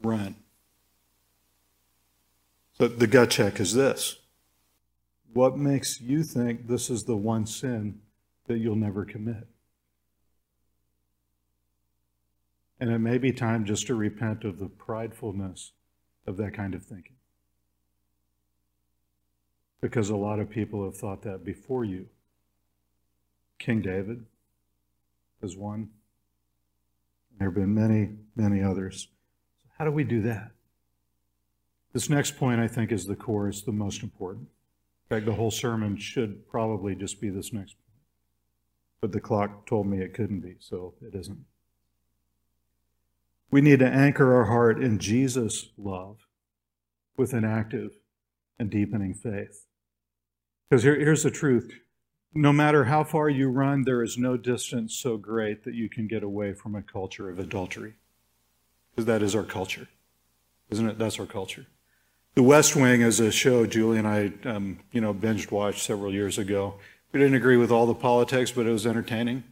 Run. 0.03 0.37
So 2.79 2.89
the 2.89 3.07
gut 3.07 3.31
check 3.31 3.61
is 3.61 3.75
this 3.75 4.19
what 5.35 5.59
makes 5.59 6.01
you 6.01 6.23
think 6.23 6.69
this 6.69 6.89
is 6.89 7.05
the 7.05 7.17
one 7.17 7.45
sin 7.45 8.01
that 8.47 8.59
you'll 8.59 8.77
never 8.77 9.05
commit? 9.05 9.49
And 12.79 12.91
it 12.91 12.99
may 12.99 13.19
be 13.19 13.33
time 13.33 13.65
just 13.65 13.87
to 13.89 13.95
repent 13.95 14.45
of 14.45 14.59
the 14.59 14.69
pridefulness 14.69 15.71
of 16.27 16.37
that 16.37 16.55
kind 16.55 16.75
of 16.75 16.85
thinking. 16.85 17.17
Because 19.81 20.09
a 20.09 20.17
lot 20.17 20.39
of 20.39 20.51
people 20.51 20.85
have 20.85 20.97
thought 20.97 21.23
that 21.23 21.45
before 21.45 21.85
you. 21.85 22.07
King 23.59 23.83
David 23.83 24.25
is 25.43 25.57
one. 25.57 25.91
There 27.39 27.49
have 27.49 27.55
been 27.55 27.75
many, 27.75 28.11
many 28.37 28.63
others. 28.63 29.09
So 29.63 29.69
how 29.79 29.85
do 29.85 29.91
we 29.91 30.05
do 30.05 30.23
that? 30.23 30.54
This 31.95 32.11
next 32.11 32.37
point, 32.37 32.61
I 32.61 32.67
think, 32.67 32.91
is 32.91 33.07
the 33.07 33.15
core, 33.15 33.49
it's 33.49 33.63
the 33.63 33.73
most 33.73 34.03
important. 34.03 34.49
In 35.09 35.17
fact, 35.17 35.27
the 35.27 35.35
whole 35.35 35.53
sermon 35.53 35.97
should 35.97 36.47
probably 36.49 36.97
just 36.97 37.21
be 37.21 37.31
this 37.31 37.53
next 37.53 37.75
point. 37.75 38.01
But 39.01 39.13
the 39.13 39.21
clock 39.21 39.65
told 39.67 39.87
me 39.87 39.99
it 39.99 40.13
couldn't 40.13 40.41
be, 40.41 40.57
so 40.59 40.95
it 41.01 41.15
isn't. 41.15 41.45
We 43.53 43.61
need 43.61 43.79
to 43.79 43.87
anchor 43.87 44.35
our 44.35 44.47
heart 44.47 44.83
in 44.83 44.99
Jesus' 44.99 45.69
love 45.79 46.27
with 47.17 47.33
an 47.33 47.45
active 47.45 47.93
and 48.59 48.71
deepening 48.71 49.15
faith. 49.15 49.67
Because 50.69 50.83
here, 50.83 50.99
here's 50.99 51.23
the 51.23 51.31
truth 51.31 51.73
no 52.37 52.53
matter 52.53 52.87
how 52.87 53.05
far 53.05 53.29
you 53.29 53.49
run, 53.49 53.85
there 53.85 54.03
is 54.03 54.19
no 54.19 54.37
distance 54.37 54.97
so 54.97 55.17
great 55.17 55.63
that 55.63 55.75
you 55.75 55.89
can 55.89 56.09
get 56.09 56.25
away 56.25 56.53
from 56.53 56.75
a 56.75 56.83
culture 56.83 57.31
of 57.31 57.39
adultery. 57.39 57.95
Because 58.91 59.07
that 59.07 59.23
is 59.23 59.37
our 59.37 59.45
culture. 59.45 59.87
Isn't 60.71 60.89
it? 60.89 60.99
That's 60.99 61.21
our 61.21 61.27
culture. 61.27 61.67
The 62.35 62.43
West 62.43 62.75
Wing 62.75 63.01
is 63.01 63.21
a 63.21 63.31
show 63.31 63.65
Julie 63.65 63.99
and 63.99 64.09
I, 64.09 64.33
um, 64.45 64.81
you 64.91 65.01
know, 65.01 65.15
binged 65.15 65.53
watched 65.53 65.83
several 65.85 66.13
years 66.13 66.37
ago. 66.37 66.75
We 67.13 67.21
didn't 67.21 67.37
agree 67.37 67.57
with 67.57 67.71
all 67.71 67.87
the 67.87 67.95
politics, 67.95 68.51
but 68.51 68.67
it 68.67 68.73
was 68.73 68.89
entertaining. 68.89 69.45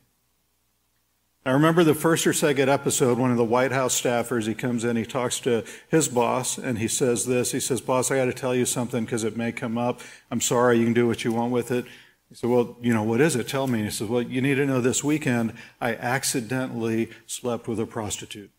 I 1.47 1.53
remember 1.53 1.85
the 1.85 1.95
first 1.95 2.27
or 2.27 2.33
second 2.33 2.69
episode, 2.69 3.19
one 3.19 3.31
of 3.31 3.37
the 3.37 3.45
White 3.45 3.71
House 3.71 4.01
staffers, 4.01 4.49
he 4.49 4.55
comes 4.55 4.83
in, 4.83 4.97
he 4.97 5.05
talks 5.05 5.39
to 5.41 5.65
his 5.89 6.09
boss, 6.09 6.59
and 6.59 6.79
he 6.79 6.89
says 6.89 7.27
this. 7.27 7.53
He 7.53 7.61
says, 7.61 7.81
Boss, 7.81 8.11
I 8.11 8.17
got 8.17 8.25
to 8.27 8.33
tell 8.33 8.55
you 8.55 8.65
something 8.65 9.05
because 9.05 9.23
it 9.23 9.37
may 9.37 9.53
come 9.53 9.79
up. 9.79 10.01
I'm 10.31 10.41
sorry, 10.41 10.79
you 10.79 10.85
can 10.85 10.93
do 10.93 11.07
what 11.07 11.25
you 11.25 11.33
want 11.33 11.53
with 11.53 11.71
it. 11.71 11.85
He 12.29 12.35
said, 12.35 12.51
Well, 12.51 12.77
you 12.81 12.93
know, 12.93 13.03
what 13.05 13.21
is 13.21 13.37
it? 13.37 13.47
Tell 13.47 13.69
me. 13.69 13.85
He 13.85 13.91
says, 13.91 14.09
Well, 14.09 14.23
you 14.23 14.41
need 14.41 14.55
to 14.57 14.67
know 14.67 14.81
this 14.81 15.05
weekend 15.05 15.55
I 15.81 15.95
accidentally 15.95 17.11
slept 17.27 17.69
with 17.69 17.79
a 17.79 17.87
prostitute. 17.87 18.51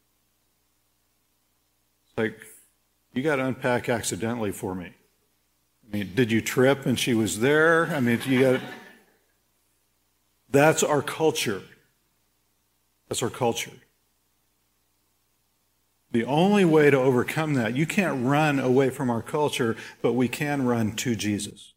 It's 2.05 2.17
like, 2.17 2.38
you 3.13 3.21
got 3.23 3.38
to 3.38 3.45
unpack 3.45 3.89
accidentally 3.89 4.52
for 4.52 4.76
me. 4.76 4.88
I 4.88 5.97
mean, 5.97 6.12
did 6.15 6.32
you 6.32 6.41
trip 6.41 6.86
and 6.86 6.99
she 6.99 7.13
was 7.13 7.39
there? 7.39 7.88
I 7.88 7.99
mean, 7.99 8.19
you 8.26 8.41
got. 8.41 8.62
That's 10.49 10.84
our 10.84 11.02
culture. 11.02 11.62
That's 13.08 13.23
our 13.23 13.30
culture. 13.30 13.71
The 16.12 16.26
only 16.26 16.63
way 16.63 16.91
to 16.91 16.97
overcome 16.97 17.56
that, 17.56 17.76
you 17.76 17.88
can't 17.88 18.23
run 18.23 18.60
away 18.60 18.91
from 18.91 19.10
our 19.10 19.23
culture, 19.23 19.76
but 20.02 20.13
we 20.13 20.28
can 20.28 20.65
run 20.65 20.95
to 20.97 21.15
Jesus. 21.15 21.73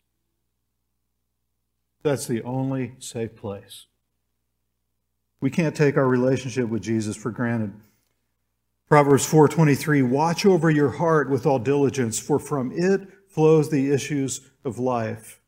That's 2.02 2.26
the 2.26 2.42
only 2.42 2.92
safe 2.98 3.34
place. 3.34 3.86
We 5.40 5.50
can't 5.50 5.74
take 5.74 5.96
our 5.96 6.06
relationship 6.06 6.68
with 6.68 6.82
Jesus 6.82 7.16
for 7.16 7.30
granted. 7.30 7.72
Proverbs 8.88 9.26
4:23 9.26 10.08
Watch 10.08 10.46
over 10.46 10.70
your 10.70 10.90
heart 10.90 11.28
with 11.28 11.44
all 11.44 11.58
diligence 11.58 12.20
for 12.20 12.38
from 12.38 12.70
it 12.70 13.08
flows 13.28 13.68
the 13.68 13.90
issues 13.90 14.48
of 14.64 14.78
life. 14.78 15.40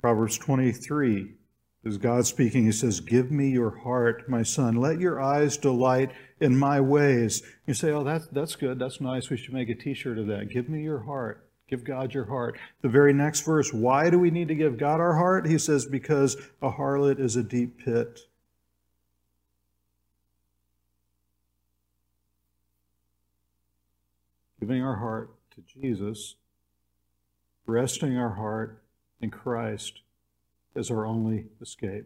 Proverbs 0.00 0.38
23 0.38 1.34
is 1.84 1.98
God 1.98 2.24
speaking. 2.26 2.64
He 2.64 2.72
says, 2.72 3.00
Give 3.00 3.32
me 3.32 3.50
your 3.50 3.78
heart, 3.80 4.28
my 4.28 4.44
son. 4.44 4.76
Let 4.76 5.00
your 5.00 5.20
eyes 5.20 5.56
delight 5.56 6.12
in 6.38 6.56
my 6.56 6.80
ways. 6.80 7.42
You 7.66 7.74
say, 7.74 7.90
Oh, 7.90 8.04
that's, 8.04 8.28
that's 8.28 8.54
good. 8.54 8.78
That's 8.78 9.00
nice. 9.00 9.28
We 9.28 9.36
should 9.36 9.52
make 9.52 9.68
a 9.68 9.74
t 9.74 9.92
shirt 9.92 10.18
of 10.18 10.28
that. 10.28 10.50
Give 10.50 10.68
me 10.68 10.82
your 10.82 11.00
heart. 11.00 11.48
Give 11.68 11.82
God 11.84 12.14
your 12.14 12.26
heart. 12.26 12.58
The 12.82 12.88
very 12.88 13.12
next 13.12 13.40
verse, 13.40 13.72
why 13.72 14.08
do 14.08 14.18
we 14.18 14.30
need 14.30 14.48
to 14.48 14.54
give 14.54 14.78
God 14.78 15.00
our 15.00 15.16
heart? 15.16 15.46
He 15.46 15.58
says, 15.58 15.84
Because 15.84 16.36
a 16.62 16.70
harlot 16.70 17.18
is 17.18 17.34
a 17.34 17.42
deep 17.42 17.84
pit. 17.84 18.20
Giving 24.60 24.82
our 24.82 24.96
heart 24.96 25.30
to 25.54 25.62
Jesus, 25.62 26.36
resting 27.66 28.16
our 28.16 28.34
heart 28.34 28.82
in 29.20 29.30
Christ 29.30 30.02
as 30.76 30.90
our 30.90 31.06
only 31.06 31.46
escape. 31.60 32.04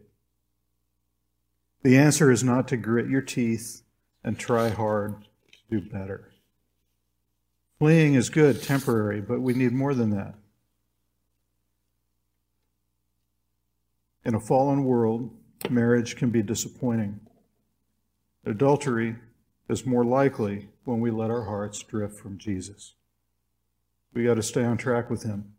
The 1.83 1.97
answer 1.97 2.31
is 2.31 2.43
not 2.43 2.67
to 2.69 2.77
grit 2.77 3.09
your 3.09 3.21
teeth 3.21 3.83
and 4.23 4.39
try 4.39 4.69
hard 4.69 5.27
to 5.51 5.79
do 5.79 5.87
better. 5.87 6.31
Fleeing 7.77 8.15
is 8.15 8.29
good, 8.29 8.63
temporary, 8.63 9.21
but 9.21 9.41
we 9.41 9.53
need 9.53 9.73
more 9.73 9.93
than 9.93 10.11
that. 10.11 10.35
In 14.23 14.33
a 14.33 14.39
fallen 14.39 14.85
world, 14.85 15.29
marriage 15.69 16.15
can 16.15 16.31
be 16.31 16.41
disappointing. 16.41 17.19
Adultery 18.45 19.17
is 19.67 19.85
more 19.85 20.05
likely 20.05 20.69
when 20.83 20.99
we 20.99 21.11
let 21.11 21.31
our 21.31 21.45
hearts 21.45 21.81
drift 21.81 22.17
from 22.19 22.37
Jesus. 22.37 22.93
We 24.13 24.23
got 24.23 24.35
to 24.35 24.43
stay 24.43 24.63
on 24.63 24.77
track 24.77 25.09
with 25.09 25.23
him. 25.23 25.53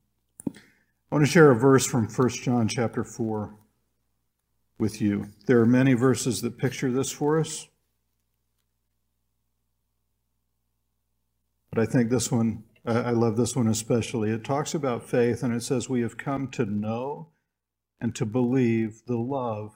I 0.46 1.14
want 1.14 1.26
to 1.26 1.30
share 1.30 1.50
a 1.50 1.58
verse 1.58 1.86
from 1.86 2.08
1 2.08 2.28
John 2.30 2.68
chapter 2.68 3.04
4 3.04 3.54
with 4.78 5.00
you. 5.00 5.28
There 5.46 5.60
are 5.60 5.66
many 5.66 5.94
verses 5.94 6.42
that 6.42 6.58
picture 6.58 6.90
this 6.90 7.10
for 7.10 7.38
us. 7.38 7.68
But 11.70 11.82
I 11.82 11.86
think 11.86 12.10
this 12.10 12.32
one, 12.32 12.64
I 12.86 13.10
love 13.10 13.36
this 13.36 13.54
one 13.54 13.68
especially. 13.68 14.30
It 14.30 14.44
talks 14.44 14.74
about 14.74 15.08
faith 15.08 15.42
and 15.42 15.54
it 15.54 15.62
says, 15.62 15.88
We 15.88 16.00
have 16.00 16.16
come 16.16 16.48
to 16.52 16.64
know 16.64 17.28
and 18.00 18.14
to 18.14 18.24
believe 18.24 19.02
the 19.06 19.18
love 19.18 19.74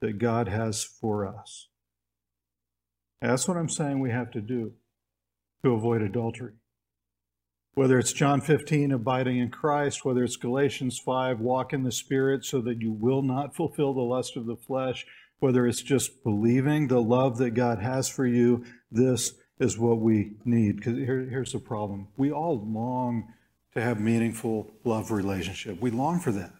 that 0.00 0.18
God 0.18 0.48
has 0.48 0.84
for 0.84 1.26
us. 1.26 1.68
That's 3.28 3.48
what 3.48 3.56
I'm 3.56 3.68
saying 3.68 4.00
we 4.00 4.10
have 4.10 4.30
to 4.32 4.40
do 4.40 4.72
to 5.64 5.72
avoid 5.72 6.02
adultery. 6.02 6.52
Whether 7.74 7.98
it's 7.98 8.12
John 8.12 8.40
15, 8.40 8.92
abiding 8.92 9.38
in 9.38 9.50
Christ, 9.50 10.04
whether 10.04 10.22
it's 10.22 10.36
Galatians 10.36 10.98
5, 10.98 11.40
walk 11.40 11.72
in 11.72 11.82
the 11.82 11.90
Spirit 11.90 12.44
so 12.44 12.60
that 12.60 12.80
you 12.80 12.92
will 12.92 13.22
not 13.22 13.56
fulfill 13.56 13.94
the 13.94 14.02
lust 14.02 14.36
of 14.36 14.46
the 14.46 14.56
flesh, 14.56 15.06
whether 15.40 15.66
it's 15.66 15.82
just 15.82 16.22
believing 16.22 16.86
the 16.86 17.02
love 17.02 17.38
that 17.38 17.50
God 17.50 17.80
has 17.80 18.08
for 18.08 18.26
you, 18.26 18.64
this 18.92 19.34
is 19.58 19.78
what 19.78 19.98
we 19.98 20.34
need. 20.44 20.76
Because 20.76 20.98
here, 20.98 21.26
here's 21.28 21.52
the 21.52 21.58
problem 21.58 22.08
we 22.16 22.30
all 22.30 22.62
long 22.64 23.32
to 23.72 23.80
have 23.80 23.98
meaningful 23.98 24.70
love 24.84 25.10
relationship. 25.10 25.80
We 25.80 25.90
long 25.90 26.20
for 26.20 26.30
that. 26.32 26.52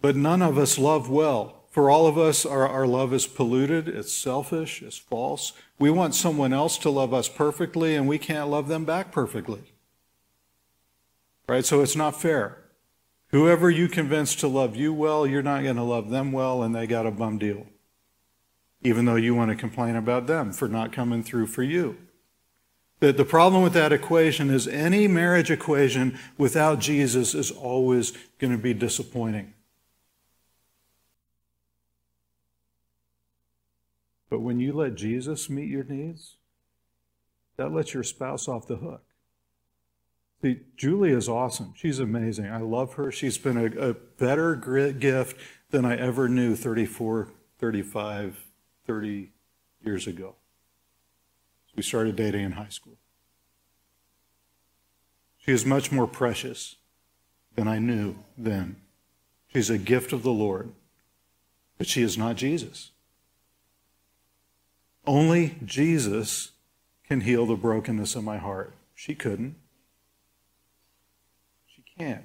But 0.00 0.16
none 0.16 0.40
of 0.40 0.56
us 0.56 0.78
love 0.78 1.10
well. 1.10 1.59
For 1.70 1.88
all 1.88 2.08
of 2.08 2.18
us, 2.18 2.44
our, 2.44 2.68
our 2.68 2.86
love 2.86 3.14
is 3.14 3.28
polluted, 3.28 3.86
it's 3.86 4.12
selfish, 4.12 4.82
it's 4.82 4.98
false. 4.98 5.52
We 5.78 5.88
want 5.88 6.16
someone 6.16 6.52
else 6.52 6.76
to 6.78 6.90
love 6.90 7.14
us 7.14 7.28
perfectly, 7.28 7.94
and 7.94 8.08
we 8.08 8.18
can't 8.18 8.50
love 8.50 8.66
them 8.66 8.84
back 8.84 9.12
perfectly. 9.12 9.72
Right? 11.48 11.64
So 11.64 11.80
it's 11.80 11.94
not 11.94 12.20
fair. 12.20 12.58
Whoever 13.28 13.70
you 13.70 13.86
convince 13.86 14.34
to 14.36 14.48
love 14.48 14.74
you 14.74 14.92
well, 14.92 15.24
you're 15.24 15.42
not 15.42 15.62
going 15.62 15.76
to 15.76 15.84
love 15.84 16.10
them 16.10 16.32
well, 16.32 16.64
and 16.64 16.74
they 16.74 16.88
got 16.88 17.06
a 17.06 17.12
bum 17.12 17.38
deal. 17.38 17.66
Even 18.82 19.04
though 19.04 19.14
you 19.14 19.36
want 19.36 19.50
to 19.50 19.56
complain 19.56 19.94
about 19.94 20.26
them 20.26 20.52
for 20.52 20.66
not 20.66 20.92
coming 20.92 21.22
through 21.22 21.46
for 21.46 21.62
you. 21.62 21.96
The, 22.98 23.12
the 23.12 23.24
problem 23.24 23.62
with 23.62 23.74
that 23.74 23.92
equation 23.92 24.50
is 24.50 24.66
any 24.66 25.06
marriage 25.06 25.52
equation 25.52 26.18
without 26.36 26.80
Jesus 26.80 27.32
is 27.34 27.52
always 27.52 28.12
going 28.40 28.52
to 28.52 28.58
be 28.58 28.74
disappointing. 28.74 29.54
But 34.30 34.40
when 34.40 34.60
you 34.60 34.72
let 34.72 34.94
Jesus 34.94 35.50
meet 35.50 35.68
your 35.68 35.84
needs, 35.84 36.36
that 37.56 37.72
lets 37.72 37.92
your 37.92 38.04
spouse 38.04 38.48
off 38.48 38.68
the 38.68 38.76
hook. 38.76 39.02
See, 40.40 40.60
Julie 40.76 41.10
is 41.10 41.28
awesome. 41.28 41.74
She's 41.76 41.98
amazing. 41.98 42.46
I 42.46 42.60
love 42.60 42.94
her. 42.94 43.12
She's 43.12 43.36
been 43.36 43.58
a, 43.58 43.90
a 43.90 43.94
better 43.94 44.54
gift 44.54 45.36
than 45.70 45.84
I 45.84 45.96
ever 45.96 46.28
knew 46.28 46.56
34, 46.56 47.28
35, 47.58 48.46
30 48.86 49.32
years 49.84 50.06
ago. 50.06 50.36
We 51.76 51.82
started 51.82 52.16
dating 52.16 52.44
in 52.44 52.52
high 52.52 52.68
school. 52.68 52.96
She 55.38 55.52
is 55.52 55.66
much 55.66 55.92
more 55.92 56.06
precious 56.06 56.76
than 57.54 57.68
I 57.68 57.78
knew 57.78 58.16
then. 58.38 58.76
She's 59.52 59.70
a 59.70 59.78
gift 59.78 60.12
of 60.12 60.22
the 60.22 60.32
Lord, 60.32 60.72
but 61.76 61.86
she 61.86 62.02
is 62.02 62.16
not 62.16 62.36
Jesus. 62.36 62.92
Only 65.06 65.56
Jesus 65.64 66.52
can 67.06 67.22
heal 67.22 67.46
the 67.46 67.56
brokenness 67.56 68.14
of 68.14 68.24
my 68.24 68.38
heart. 68.38 68.72
She 68.94 69.14
couldn't. 69.14 69.56
She 71.66 71.82
can't. 71.98 72.24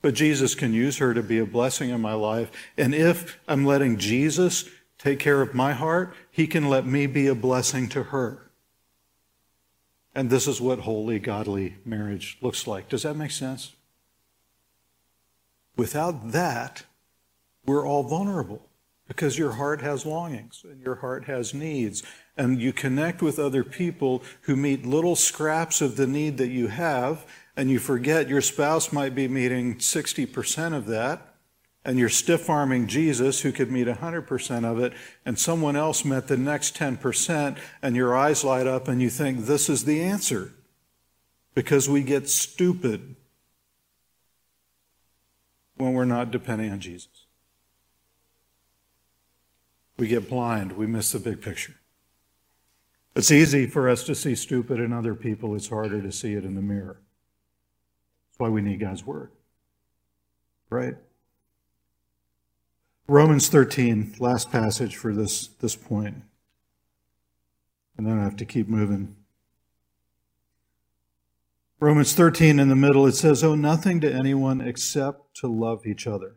But 0.00 0.14
Jesus 0.14 0.54
can 0.54 0.72
use 0.72 0.98
her 0.98 1.14
to 1.14 1.22
be 1.22 1.38
a 1.38 1.46
blessing 1.46 1.90
in 1.90 2.00
my 2.00 2.14
life. 2.14 2.50
And 2.76 2.94
if 2.94 3.38
I'm 3.48 3.64
letting 3.66 3.96
Jesus 3.96 4.68
take 4.98 5.18
care 5.18 5.42
of 5.42 5.54
my 5.54 5.72
heart, 5.72 6.14
he 6.30 6.46
can 6.46 6.68
let 6.68 6.86
me 6.86 7.06
be 7.06 7.26
a 7.26 7.34
blessing 7.34 7.88
to 7.90 8.04
her. 8.04 8.50
And 10.14 10.30
this 10.30 10.46
is 10.46 10.60
what 10.60 10.80
holy, 10.80 11.18
godly 11.18 11.76
marriage 11.84 12.38
looks 12.40 12.66
like. 12.66 12.88
Does 12.88 13.02
that 13.02 13.14
make 13.14 13.30
sense? 13.30 13.74
Without 15.76 16.32
that, 16.32 16.84
we're 17.64 17.86
all 17.86 18.02
vulnerable 18.02 18.67
because 19.08 19.38
your 19.38 19.52
heart 19.52 19.80
has 19.80 20.06
longings 20.06 20.62
and 20.62 20.80
your 20.82 20.96
heart 20.96 21.24
has 21.24 21.54
needs. 21.54 22.02
And 22.36 22.60
you 22.60 22.72
connect 22.72 23.20
with 23.20 23.38
other 23.38 23.64
people 23.64 24.22
who 24.42 24.54
meet 24.54 24.86
little 24.86 25.16
scraps 25.16 25.80
of 25.80 25.96
the 25.96 26.06
need 26.06 26.38
that 26.38 26.48
you 26.48 26.68
have, 26.68 27.26
and 27.56 27.68
you 27.68 27.80
forget 27.80 28.28
your 28.28 28.42
spouse 28.42 28.92
might 28.92 29.14
be 29.14 29.26
meeting 29.26 29.76
60% 29.76 30.76
of 30.76 30.86
that, 30.86 31.34
and 31.84 31.98
you're 31.98 32.08
stiff 32.08 32.48
arming 32.48 32.86
Jesus 32.86 33.40
who 33.40 33.50
could 33.50 33.72
meet 33.72 33.88
100% 33.88 34.64
of 34.64 34.78
it, 34.78 34.92
and 35.24 35.38
someone 35.38 35.74
else 35.74 36.04
met 36.04 36.28
the 36.28 36.36
next 36.36 36.76
10%, 36.76 37.58
and 37.82 37.96
your 37.96 38.16
eyes 38.16 38.44
light 38.44 38.66
up 38.66 38.86
and 38.86 39.00
you 39.00 39.10
think, 39.10 39.46
this 39.46 39.68
is 39.68 39.84
the 39.84 40.00
answer. 40.02 40.52
Because 41.54 41.88
we 41.88 42.02
get 42.02 42.28
stupid 42.28 43.16
when 45.76 45.94
we're 45.94 46.04
not 46.04 46.30
depending 46.30 46.70
on 46.70 46.78
Jesus. 46.78 47.17
We 49.98 50.06
get 50.06 50.28
blind. 50.28 50.72
We 50.72 50.86
miss 50.86 51.12
the 51.12 51.18
big 51.18 51.42
picture. 51.42 51.74
It's 53.16 53.32
easy 53.32 53.66
for 53.66 53.88
us 53.88 54.04
to 54.04 54.14
see 54.14 54.36
stupid 54.36 54.78
in 54.78 54.92
other 54.92 55.14
people. 55.14 55.56
It's 55.56 55.68
harder 55.68 56.00
to 56.00 56.12
see 56.12 56.34
it 56.34 56.44
in 56.44 56.54
the 56.54 56.62
mirror. 56.62 57.00
That's 58.30 58.38
why 58.38 58.48
we 58.48 58.62
need 58.62 58.78
God's 58.78 59.04
Word. 59.04 59.32
Right? 60.70 60.94
Romans 63.08 63.48
13, 63.48 64.16
last 64.20 64.52
passage 64.52 64.94
for 64.94 65.12
this, 65.12 65.48
this 65.60 65.74
point. 65.74 66.22
And 67.96 68.06
then 68.06 68.18
I 68.18 68.22
have 68.22 68.36
to 68.36 68.44
keep 68.44 68.68
moving. 68.68 69.16
Romans 71.80 72.12
13 72.12 72.58
in 72.58 72.68
the 72.68 72.76
middle, 72.76 73.06
it 73.06 73.14
says, 73.14 73.42
Owe 73.42 73.54
nothing 73.54 74.00
to 74.02 74.12
anyone 74.12 74.60
except 74.60 75.34
to 75.38 75.48
love 75.48 75.86
each 75.86 76.06
other. 76.06 76.36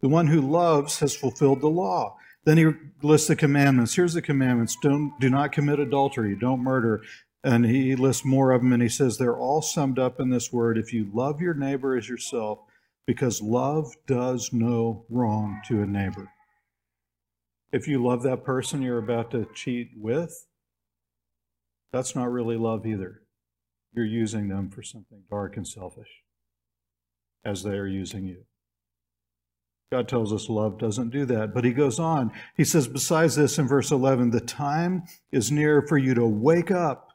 The 0.00 0.08
one 0.08 0.26
who 0.26 0.40
loves 0.40 0.98
has 0.98 1.16
fulfilled 1.16 1.60
the 1.60 1.68
law. 1.68 2.16
Then 2.48 2.56
he 2.56 3.06
lists 3.06 3.28
the 3.28 3.36
commandments. 3.36 3.94
Here's 3.94 4.14
the 4.14 4.22
commandments 4.22 4.74
Don't, 4.80 5.12
do 5.20 5.28
not 5.28 5.52
commit 5.52 5.80
adultery, 5.80 6.34
don't 6.34 6.62
murder. 6.62 7.02
And 7.44 7.66
he 7.66 7.94
lists 7.94 8.24
more 8.24 8.52
of 8.52 8.62
them, 8.62 8.72
and 8.72 8.82
he 8.82 8.88
says 8.88 9.18
they're 9.18 9.36
all 9.36 9.60
summed 9.60 9.98
up 9.98 10.18
in 10.18 10.30
this 10.30 10.50
word 10.50 10.78
if 10.78 10.90
you 10.90 11.10
love 11.12 11.42
your 11.42 11.52
neighbor 11.52 11.94
as 11.94 12.08
yourself, 12.08 12.60
because 13.06 13.42
love 13.42 13.92
does 14.06 14.50
no 14.50 15.04
wrong 15.10 15.60
to 15.68 15.82
a 15.82 15.86
neighbor. 15.86 16.30
If 17.70 17.86
you 17.86 18.02
love 18.02 18.22
that 18.22 18.44
person 18.44 18.80
you're 18.80 18.96
about 18.96 19.30
to 19.32 19.46
cheat 19.54 19.90
with, 19.94 20.46
that's 21.92 22.16
not 22.16 22.32
really 22.32 22.56
love 22.56 22.86
either. 22.86 23.20
You're 23.92 24.06
using 24.06 24.48
them 24.48 24.70
for 24.70 24.82
something 24.82 25.24
dark 25.28 25.58
and 25.58 25.68
selfish, 25.68 26.22
as 27.44 27.62
they 27.62 27.76
are 27.76 27.86
using 27.86 28.24
you. 28.24 28.44
God 29.90 30.06
tells 30.06 30.34
us 30.34 30.50
love 30.50 30.78
doesn't 30.78 31.08
do 31.10 31.24
that. 31.26 31.54
But 31.54 31.64
he 31.64 31.72
goes 31.72 31.98
on. 31.98 32.30
He 32.56 32.64
says, 32.64 32.86
besides 32.86 33.36
this, 33.36 33.58
in 33.58 33.66
verse 33.66 33.90
11, 33.90 34.30
the 34.30 34.40
time 34.40 35.04
is 35.32 35.50
near 35.50 35.80
for 35.80 35.96
you 35.96 36.12
to 36.14 36.26
wake 36.26 36.70
up. 36.70 37.08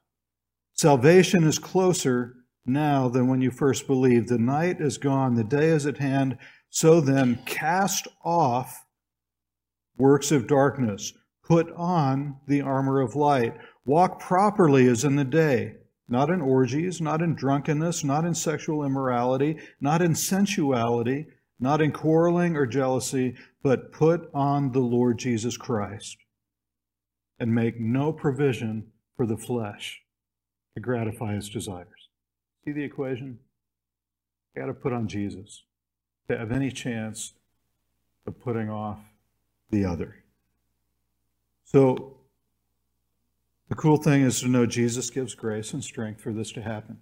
Salvation 0.73 1.43
is 1.43 1.59
closer 1.59 2.33
now 2.65 3.09
than 3.09 3.27
when 3.27 3.41
you 3.41 3.51
first 3.51 3.85
believed. 3.85 4.27
The 4.27 4.39
night 4.39 4.81
is 4.81 4.97
gone, 4.97 5.35
the 5.35 5.43
day 5.43 5.67
is 5.67 5.85
at 5.85 5.99
hand. 5.99 6.39
So 6.71 6.99
then, 6.99 7.43
cast 7.45 8.07
off 8.23 8.83
works 9.95 10.31
of 10.31 10.47
darkness, 10.47 11.13
put 11.43 11.71
on 11.73 12.37
the 12.47 12.61
armor 12.61 13.01
of 13.01 13.15
light. 13.15 13.55
Walk 13.85 14.19
properly 14.19 14.87
as 14.87 15.03
in 15.03 15.15
the 15.15 15.23
day, 15.23 15.75
not 16.07 16.31
in 16.31 16.41
orgies, 16.41 16.99
not 16.99 17.21
in 17.21 17.35
drunkenness, 17.35 18.03
not 18.03 18.25
in 18.25 18.33
sexual 18.33 18.83
immorality, 18.83 19.59
not 19.79 20.01
in 20.01 20.15
sensuality 20.15 21.27
not 21.59 21.81
in 21.81 21.91
quarreling 21.91 22.55
or 22.55 22.65
jealousy, 22.65 23.35
but 23.61 23.91
put 23.91 24.29
on 24.33 24.71
the 24.71 24.79
Lord 24.79 25.17
Jesus 25.17 25.57
Christ 25.57 26.17
and 27.39 27.53
make 27.53 27.79
no 27.79 28.11
provision 28.11 28.91
for 29.15 29.25
the 29.25 29.37
flesh 29.37 30.01
to 30.73 30.79
gratify 30.79 31.35
its 31.35 31.49
desires. 31.49 32.09
See 32.65 32.71
the 32.71 32.83
equation? 32.83 33.39
You 34.55 34.61
got 34.61 34.67
to 34.67 34.73
put 34.73 34.93
on 34.93 35.07
Jesus 35.07 35.63
to 36.27 36.37
have 36.37 36.51
any 36.51 36.71
chance 36.71 37.33
of 38.25 38.39
putting 38.39 38.69
off 38.69 38.99
the 39.69 39.85
other. 39.85 40.23
So, 41.65 42.17
the 43.69 43.75
cool 43.75 43.97
thing 43.97 44.21
is 44.21 44.41
to 44.41 44.47
know 44.47 44.65
Jesus 44.65 45.09
gives 45.09 45.33
grace 45.33 45.73
and 45.73 45.83
strength 45.83 46.21
for 46.21 46.31
this 46.31 46.51
to 46.51 46.61
happen. 46.61 46.99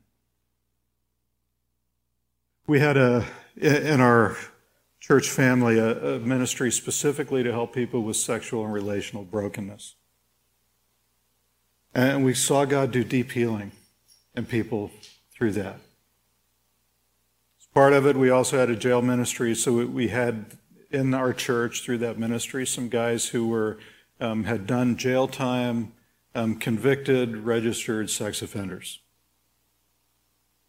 We 2.65 2.79
had 2.79 2.95
a, 2.95 3.25
in 3.57 3.99
our 3.99 4.37
church 4.99 5.29
family, 5.29 5.79
a, 5.79 6.15
a 6.15 6.19
ministry 6.19 6.71
specifically 6.71 7.43
to 7.43 7.51
help 7.51 7.73
people 7.73 8.03
with 8.03 8.15
sexual 8.15 8.63
and 8.63 8.73
relational 8.73 9.23
brokenness. 9.23 9.95
And 11.93 12.23
we 12.23 12.33
saw 12.33 12.65
God 12.65 12.91
do 12.91 13.03
deep 13.03 13.31
healing 13.31 13.71
in 14.35 14.45
people 14.45 14.91
through 15.33 15.51
that. 15.53 15.75
As 17.59 17.67
part 17.73 17.93
of 17.93 18.05
it, 18.05 18.15
we 18.15 18.29
also 18.29 18.57
had 18.57 18.69
a 18.69 18.75
jail 18.75 19.01
ministry, 19.01 19.55
so 19.55 19.85
we 19.85 20.07
had 20.07 20.57
in 20.89 21.13
our 21.13 21.33
church 21.33 21.83
through 21.83 21.97
that 21.99 22.17
ministry 22.17 22.65
some 22.65 22.89
guys 22.89 23.27
who 23.29 23.47
were 23.47 23.79
um, 24.19 24.43
had 24.43 24.67
done 24.67 24.97
jail 24.97 25.27
time, 25.27 25.93
um, 26.35 26.55
convicted, 26.55 27.37
registered 27.37 28.09
sex 28.09 28.41
offenders 28.41 28.99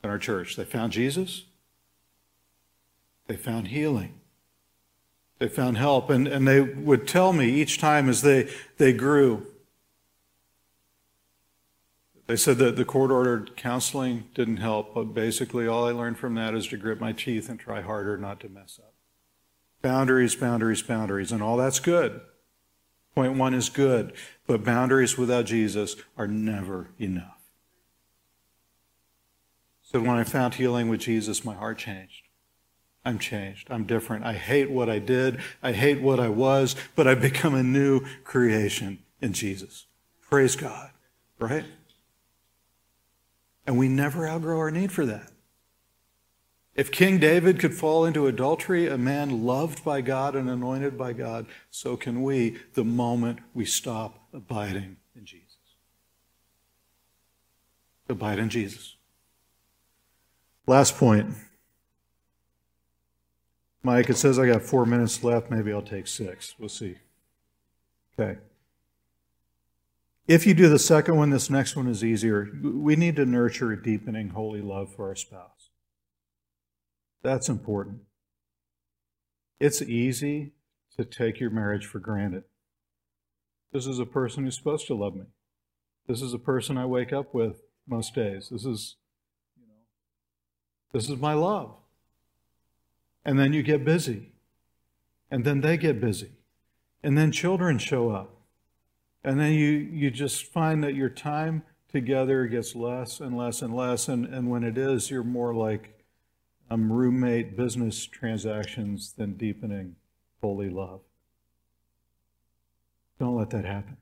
in 0.02 0.10
our 0.10 0.18
church. 0.18 0.56
They 0.56 0.64
found 0.64 0.92
Jesus. 0.92 1.44
They 3.26 3.36
found 3.36 3.68
healing. 3.68 4.20
They 5.38 5.48
found 5.48 5.76
help. 5.76 6.10
And, 6.10 6.26
and 6.26 6.46
they 6.46 6.60
would 6.60 7.06
tell 7.08 7.32
me 7.32 7.50
each 7.50 7.78
time 7.78 8.08
as 8.08 8.22
they, 8.22 8.48
they 8.78 8.92
grew. 8.92 9.46
They 12.26 12.36
said 12.36 12.58
that 12.58 12.76
the 12.76 12.84
court 12.84 13.10
ordered 13.10 13.56
counseling 13.56 14.24
didn't 14.34 14.58
help, 14.58 14.94
but 14.94 15.14
basically 15.14 15.66
all 15.66 15.86
I 15.86 15.92
learned 15.92 16.18
from 16.18 16.34
that 16.36 16.54
is 16.54 16.66
to 16.68 16.76
grit 16.76 17.00
my 17.00 17.12
teeth 17.12 17.48
and 17.48 17.58
try 17.58 17.80
harder 17.80 18.16
not 18.16 18.40
to 18.40 18.48
mess 18.48 18.78
up. 18.82 18.94
Boundaries, 19.82 20.36
boundaries, 20.36 20.82
boundaries, 20.82 21.32
and 21.32 21.42
all 21.42 21.56
that's 21.56 21.80
good. 21.80 22.20
Point 23.14 23.34
one 23.34 23.52
is 23.52 23.68
good, 23.68 24.14
but 24.46 24.64
boundaries 24.64 25.18
without 25.18 25.44
Jesus 25.44 25.96
are 26.16 26.28
never 26.28 26.90
enough. 26.98 27.40
So 29.82 30.00
when 30.00 30.16
I 30.16 30.24
found 30.24 30.54
healing 30.54 30.88
with 30.88 31.00
Jesus, 31.00 31.44
my 31.44 31.54
heart 31.54 31.76
changed. 31.78 32.28
I'm 33.04 33.18
changed. 33.18 33.68
I'm 33.70 33.84
different. 33.84 34.24
I 34.24 34.34
hate 34.34 34.70
what 34.70 34.88
I 34.88 34.98
did. 34.98 35.40
I 35.62 35.72
hate 35.72 36.00
what 36.00 36.20
I 36.20 36.28
was, 36.28 36.76
but 36.94 37.06
I've 37.06 37.20
become 37.20 37.54
a 37.54 37.62
new 37.62 38.02
creation 38.24 39.00
in 39.20 39.32
Jesus. 39.32 39.86
Praise 40.30 40.54
God, 40.54 40.90
right? 41.38 41.64
And 43.66 43.76
we 43.76 43.88
never 43.88 44.26
outgrow 44.26 44.58
our 44.58 44.70
need 44.70 44.92
for 44.92 45.04
that. 45.06 45.30
If 46.74 46.90
King 46.90 47.18
David 47.18 47.58
could 47.58 47.74
fall 47.74 48.06
into 48.06 48.26
adultery, 48.26 48.86
a 48.86 48.96
man 48.96 49.44
loved 49.44 49.84
by 49.84 50.00
God 50.00 50.34
and 50.34 50.48
anointed 50.48 50.96
by 50.96 51.12
God, 51.12 51.46
so 51.70 51.96
can 51.96 52.22
we 52.22 52.56
the 52.74 52.84
moment 52.84 53.40
we 53.52 53.66
stop 53.66 54.26
abiding 54.32 54.96
in 55.14 55.26
Jesus. 55.26 55.48
Abide 58.08 58.38
in 58.38 58.48
Jesus. 58.48 58.96
Last 60.66 60.96
point. 60.96 61.34
Mike, 63.82 64.10
it 64.10 64.16
says 64.16 64.38
I 64.38 64.46
got 64.46 64.62
four 64.62 64.86
minutes 64.86 65.24
left. 65.24 65.50
Maybe 65.50 65.72
I'll 65.72 65.82
take 65.82 66.06
six. 66.06 66.54
We'll 66.58 66.68
see. 66.68 66.98
Okay. 68.18 68.38
If 70.28 70.46
you 70.46 70.54
do 70.54 70.68
the 70.68 70.78
second 70.78 71.16
one, 71.16 71.30
this 71.30 71.50
next 71.50 71.74
one 71.74 71.88
is 71.88 72.04
easier. 72.04 72.48
We 72.62 72.94
need 72.94 73.16
to 73.16 73.26
nurture 73.26 73.72
a 73.72 73.82
deepening 73.82 74.30
holy 74.30 74.60
love 74.60 74.94
for 74.94 75.08
our 75.08 75.16
spouse. 75.16 75.70
That's 77.22 77.48
important. 77.48 78.02
It's 79.58 79.82
easy 79.82 80.52
to 80.96 81.04
take 81.04 81.40
your 81.40 81.50
marriage 81.50 81.86
for 81.86 81.98
granted. 81.98 82.44
This 83.72 83.86
is 83.86 83.98
a 83.98 84.06
person 84.06 84.44
who's 84.44 84.56
supposed 84.56 84.86
to 84.88 84.94
love 84.94 85.16
me. 85.16 85.26
This 86.06 86.22
is 86.22 86.34
a 86.34 86.38
person 86.38 86.76
I 86.76 86.86
wake 86.86 87.12
up 87.12 87.34
with 87.34 87.62
most 87.86 88.14
days. 88.14 88.48
This 88.50 88.64
is, 88.64 88.96
you 89.56 89.66
know, 89.66 89.80
this 90.92 91.08
is 91.08 91.18
my 91.18 91.34
love. 91.34 91.74
And 93.24 93.38
then 93.38 93.52
you 93.52 93.62
get 93.62 93.84
busy. 93.84 94.32
And 95.30 95.44
then 95.44 95.60
they 95.60 95.76
get 95.76 96.00
busy. 96.00 96.32
And 97.02 97.16
then 97.16 97.32
children 97.32 97.78
show 97.78 98.10
up. 98.10 98.36
And 99.24 99.38
then 99.38 99.52
you, 99.52 99.70
you 99.70 100.10
just 100.10 100.44
find 100.46 100.82
that 100.82 100.94
your 100.94 101.08
time 101.08 101.62
together 101.88 102.46
gets 102.46 102.74
less 102.74 103.20
and 103.20 103.36
less 103.36 103.62
and 103.62 103.74
less. 103.74 104.08
And, 104.08 104.26
and 104.26 104.50
when 104.50 104.64
it 104.64 104.76
is, 104.76 105.10
you're 105.10 105.22
more 105.22 105.54
like 105.54 106.04
um, 106.70 106.92
roommate 106.92 107.56
business 107.56 108.06
transactions 108.06 109.12
than 109.12 109.34
deepening 109.34 109.96
holy 110.40 110.70
love. 110.70 111.00
Don't 113.18 113.36
let 113.36 113.50
that 113.50 113.64
happen. 113.64 113.96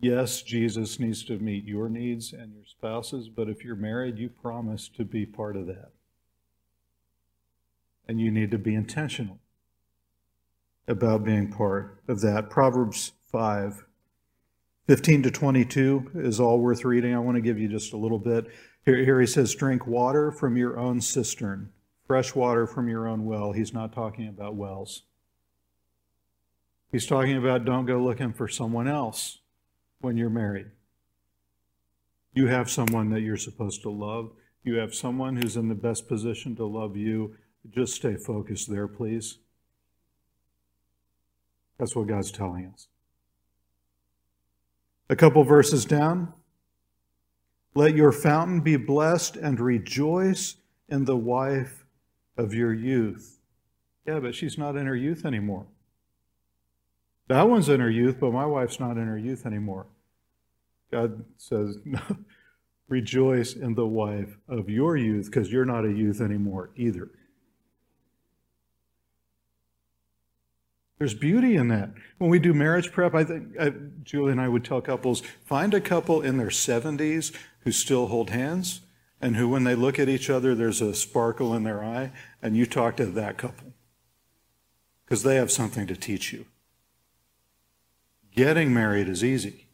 Yes, 0.00 0.42
Jesus 0.42 0.98
needs 0.98 1.24
to 1.24 1.38
meet 1.38 1.64
your 1.64 1.88
needs 1.88 2.32
and 2.32 2.52
your 2.52 2.66
spouse's, 2.66 3.28
but 3.28 3.48
if 3.48 3.64
you're 3.64 3.76
married, 3.76 4.18
you 4.18 4.28
promise 4.28 4.88
to 4.88 5.04
be 5.04 5.24
part 5.24 5.56
of 5.56 5.66
that. 5.66 5.92
And 8.06 8.20
you 8.20 8.30
need 8.30 8.50
to 8.50 8.58
be 8.58 8.74
intentional 8.74 9.38
about 10.86 11.24
being 11.24 11.50
part 11.50 12.02
of 12.08 12.20
that. 12.20 12.50
Proverbs 12.50 13.12
5 13.32 13.84
15 14.86 15.22
to 15.22 15.30
22 15.30 16.10
is 16.16 16.38
all 16.38 16.60
worth 16.60 16.84
reading. 16.84 17.14
I 17.14 17.18
want 17.18 17.36
to 17.36 17.40
give 17.40 17.58
you 17.58 17.68
just 17.68 17.94
a 17.94 17.96
little 17.96 18.18
bit. 18.18 18.46
Here, 18.84 19.02
here 19.02 19.18
he 19.18 19.26
says, 19.26 19.54
Drink 19.54 19.86
water 19.86 20.30
from 20.30 20.58
your 20.58 20.78
own 20.78 21.00
cistern, 21.00 21.70
fresh 22.06 22.34
water 22.34 22.66
from 22.66 22.88
your 22.88 23.08
own 23.08 23.24
well. 23.24 23.52
He's 23.52 23.72
not 23.72 23.94
talking 23.94 24.28
about 24.28 24.56
wells. 24.56 25.04
He's 26.92 27.06
talking 27.06 27.36
about 27.36 27.64
don't 27.64 27.86
go 27.86 27.98
looking 27.98 28.32
for 28.34 28.46
someone 28.46 28.86
else 28.86 29.38
when 30.00 30.18
you're 30.18 30.28
married. 30.28 30.66
You 32.34 32.48
have 32.48 32.70
someone 32.70 33.10
that 33.10 33.22
you're 33.22 33.36
supposed 33.36 33.82
to 33.82 33.90
love. 33.90 34.32
You 34.62 34.76
have 34.76 34.94
someone 34.94 35.36
who's 35.36 35.56
in 35.56 35.68
the 35.68 35.74
best 35.74 36.08
position 36.08 36.54
to 36.56 36.66
love 36.66 36.96
you. 36.96 37.36
Just 37.70 37.94
stay 37.94 38.16
focused 38.16 38.70
there, 38.70 38.88
please. 38.88 39.38
That's 41.78 41.96
what 41.96 42.06
God's 42.06 42.30
telling 42.30 42.70
us. 42.72 42.88
A 45.08 45.16
couple 45.16 45.44
verses 45.44 45.84
down. 45.84 46.32
Let 47.74 47.96
your 47.96 48.12
fountain 48.12 48.60
be 48.60 48.76
blessed 48.76 49.36
and 49.36 49.58
rejoice 49.58 50.56
in 50.88 51.04
the 51.04 51.16
wife 51.16 51.84
of 52.36 52.54
your 52.54 52.72
youth. 52.72 53.40
Yeah, 54.06 54.20
but 54.20 54.34
she's 54.34 54.56
not 54.56 54.76
in 54.76 54.86
her 54.86 54.96
youth 54.96 55.24
anymore. 55.24 55.66
That 57.28 57.48
one's 57.48 57.68
in 57.68 57.80
her 57.80 57.90
youth, 57.90 58.18
but 58.20 58.32
my 58.32 58.46
wife's 58.46 58.78
not 58.78 58.96
in 58.96 59.06
her 59.06 59.18
youth 59.18 59.46
anymore. 59.46 59.86
God 60.92 61.24
says, 61.36 61.78
no, 61.84 62.00
rejoice 62.88 63.54
in 63.54 63.74
the 63.74 63.86
wife 63.86 64.36
of 64.48 64.68
your 64.68 64.96
youth 64.96 65.26
because 65.26 65.50
you're 65.50 65.64
not 65.64 65.84
a 65.84 65.92
youth 65.92 66.20
anymore 66.20 66.70
either. 66.76 67.10
There's 70.98 71.14
beauty 71.14 71.56
in 71.56 71.68
that. 71.68 71.90
When 72.18 72.30
we 72.30 72.38
do 72.38 72.54
marriage 72.54 72.92
prep, 72.92 73.14
I 73.14 73.24
think 73.24 73.58
I, 73.58 73.72
Julie 74.02 74.32
and 74.32 74.40
I 74.40 74.48
would 74.48 74.64
tell 74.64 74.80
couples 74.80 75.22
find 75.44 75.74
a 75.74 75.80
couple 75.80 76.22
in 76.22 76.36
their 76.36 76.48
70s 76.48 77.34
who 77.60 77.72
still 77.72 78.06
hold 78.06 78.30
hands 78.30 78.82
and 79.20 79.36
who, 79.36 79.48
when 79.48 79.64
they 79.64 79.74
look 79.74 79.98
at 79.98 80.08
each 80.08 80.28
other, 80.28 80.54
there's 80.54 80.80
a 80.80 80.94
sparkle 80.94 81.54
in 81.54 81.62
their 81.62 81.82
eye, 81.82 82.12
and 82.42 82.56
you 82.56 82.66
talk 82.66 82.96
to 82.96 83.06
that 83.06 83.38
couple 83.38 83.72
because 85.04 85.22
they 85.22 85.36
have 85.36 85.50
something 85.50 85.86
to 85.86 85.96
teach 85.96 86.32
you. 86.32 86.46
Getting 88.34 88.74
married 88.74 89.08
is 89.08 89.24
easy. 89.24 89.68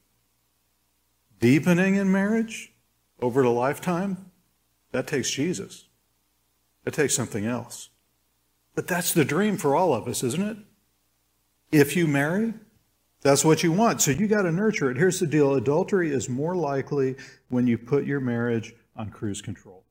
Deepening 1.41 1.97
in 1.97 2.13
marriage 2.13 2.73
over 3.21 3.43
a 3.43 3.51
lifetime, 3.51 4.31
that 4.93 5.07
takes 5.07 5.31
Jesus. 5.31 5.87
That 6.85 6.95
takes 6.95 7.17
something 7.17 7.47
else. 7.47 7.91
But 8.75 8.87
that's 8.87 9.13
the 9.13 9.25
dream 9.25 9.57
for 9.57 9.75
all 9.75 9.95
of 9.95 10.07
us, 10.07 10.23
isn't 10.23 10.43
it? 10.43 10.57
If 11.73 11.97
you 11.97 12.07
marry, 12.07 12.55
that's 13.23 13.45
what 13.45 13.63
you 13.63 13.73
want. 13.73 14.01
So 14.03 14.11
you 14.11 14.27
got 14.27 14.43
to 14.43 14.53
nurture 14.53 14.91
it. 14.91 14.97
Here's 14.97 15.21
the 15.21 15.27
deal 15.27 15.55
adultery 15.55 16.11
is 16.11 16.29
more 16.29 16.57
likely 16.57 17.17
when 17.49 17.67
you 17.67 17.79
put 17.79 18.05
your 18.05 18.21
marriage 18.21 18.75
on 18.97 19.11
cruise 19.11 19.43
control. 19.43 19.85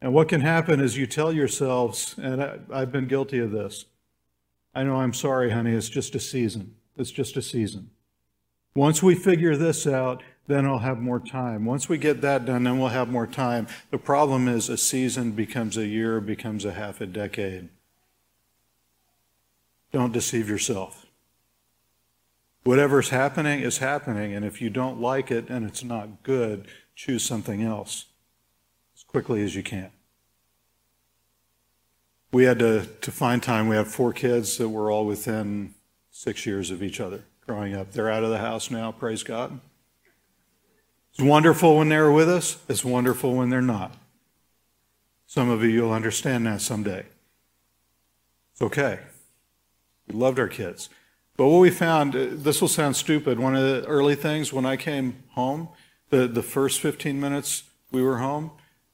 And 0.00 0.12
what 0.12 0.28
can 0.28 0.40
happen 0.40 0.80
is 0.80 0.96
you 0.96 1.06
tell 1.06 1.32
yourselves, 1.32 2.16
and 2.18 2.42
I, 2.42 2.80
have 2.80 2.90
been 2.90 3.06
guilty 3.06 3.38
of 3.38 3.52
this 3.52 3.86
I 4.74 4.84
know 4.84 4.96
I'm 4.96 5.12
sorry, 5.12 5.50
honey, 5.50 5.72
it's 5.72 5.90
just 5.90 6.14
a 6.14 6.20
season. 6.20 6.76
It's 6.96 7.10
just 7.10 7.36
a 7.36 7.42
season. 7.42 7.90
Once 8.74 9.02
we 9.02 9.14
figure 9.14 9.54
this 9.54 9.86
out, 9.86 10.22
then 10.46 10.64
I'll 10.66 10.78
have 10.78 10.98
more 10.98 11.20
time. 11.20 11.66
Once 11.66 11.90
we 11.90 11.98
get 11.98 12.22
that 12.22 12.46
done, 12.46 12.64
then 12.64 12.78
we'll 12.78 12.88
have 12.88 13.10
more 13.10 13.26
time. 13.26 13.66
The 13.90 13.98
problem 13.98 14.48
is 14.48 14.70
a 14.70 14.78
season 14.78 15.32
becomes 15.32 15.76
a 15.76 15.86
year, 15.86 16.20
becomes 16.20 16.64
a 16.64 16.72
half 16.72 17.00
a 17.00 17.06
decade. 17.06 17.68
Don't 19.92 20.12
deceive 20.12 20.48
yourself. 20.48 21.06
Whatever's 22.64 23.10
happening 23.10 23.60
is 23.60 23.78
happening, 23.78 24.34
and 24.34 24.44
if 24.44 24.62
you 24.62 24.70
don't 24.70 25.00
like 25.00 25.30
it 25.30 25.48
and 25.48 25.66
it's 25.66 25.84
not 25.84 26.22
good, 26.22 26.66
choose 26.94 27.24
something 27.24 27.62
else 27.62 28.06
as 28.96 29.02
quickly 29.02 29.42
as 29.42 29.54
you 29.54 29.62
can. 29.62 29.90
We 32.30 32.44
had 32.44 32.60
to, 32.60 32.86
to 32.86 33.12
find 33.12 33.42
time. 33.42 33.68
We 33.68 33.76
have 33.76 33.88
four 33.88 34.12
kids 34.12 34.56
that 34.58 34.68
were 34.68 34.90
all 34.90 35.04
within 35.04 35.74
six 36.10 36.46
years 36.46 36.70
of 36.70 36.82
each 36.82 37.00
other 37.00 37.24
growing 37.46 37.74
up. 37.74 37.92
They're 37.92 38.10
out 38.10 38.24
of 38.24 38.30
the 38.30 38.38
house 38.38 38.70
now, 38.70 38.92
praise 38.92 39.22
God. 39.22 39.60
It's 41.12 41.22
wonderful 41.22 41.76
when 41.76 41.90
they're 41.90 42.10
with 42.10 42.28
us, 42.28 42.58
it's 42.68 42.84
wonderful 42.84 43.34
when 43.34 43.50
they're 43.50 43.60
not. 43.60 43.94
Some 45.26 45.50
of 45.50 45.62
you, 45.62 45.68
you'll 45.68 45.92
understand 45.92 46.46
that 46.46 46.60
someday. 46.60 47.04
It's 48.52 48.62
okay. 48.62 49.00
We 50.12 50.18
loved 50.18 50.38
our 50.38 50.48
kids. 50.48 50.90
But 51.36 51.48
what 51.48 51.60
we 51.60 51.70
found, 51.70 52.14
uh, 52.14 52.26
this 52.30 52.60
will 52.60 52.68
sound 52.68 52.96
stupid, 52.96 53.38
one 53.38 53.56
of 53.56 53.62
the 53.62 53.86
early 53.86 54.14
things 54.14 54.52
when 54.52 54.66
I 54.66 54.76
came 54.76 55.22
home, 55.30 55.68
the, 56.10 56.28
the 56.28 56.42
first 56.42 56.80
15 56.80 57.18
minutes 57.18 57.64
we 57.90 58.02
were 58.02 58.18
home, 58.18 58.50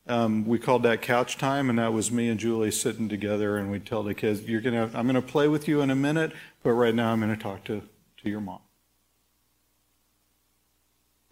um, 0.06 0.46
we 0.46 0.58
called 0.58 0.84
that 0.84 1.02
couch 1.02 1.36
time, 1.36 1.68
and 1.68 1.78
that 1.78 1.92
was 1.92 2.10
me 2.10 2.28
and 2.28 2.38
Julie 2.38 2.70
sitting 2.70 3.08
together, 3.08 3.58
and 3.58 3.70
we'd 3.70 3.84
tell 3.84 4.02
the 4.02 4.14
kids, 4.14 4.42
"You're 4.42 4.62
gonna, 4.62 4.90
I'm 4.94 5.06
gonna 5.06 5.20
play 5.20 5.48
with 5.48 5.68
you 5.68 5.82
in 5.82 5.90
a 5.90 5.94
minute, 5.94 6.32
but 6.62 6.72
right 6.72 6.94
now 6.94 7.12
I'm 7.12 7.20
gonna 7.20 7.36
talk 7.36 7.64
to, 7.64 7.82
to 8.22 8.30
your 8.30 8.40
mom." 8.40 8.60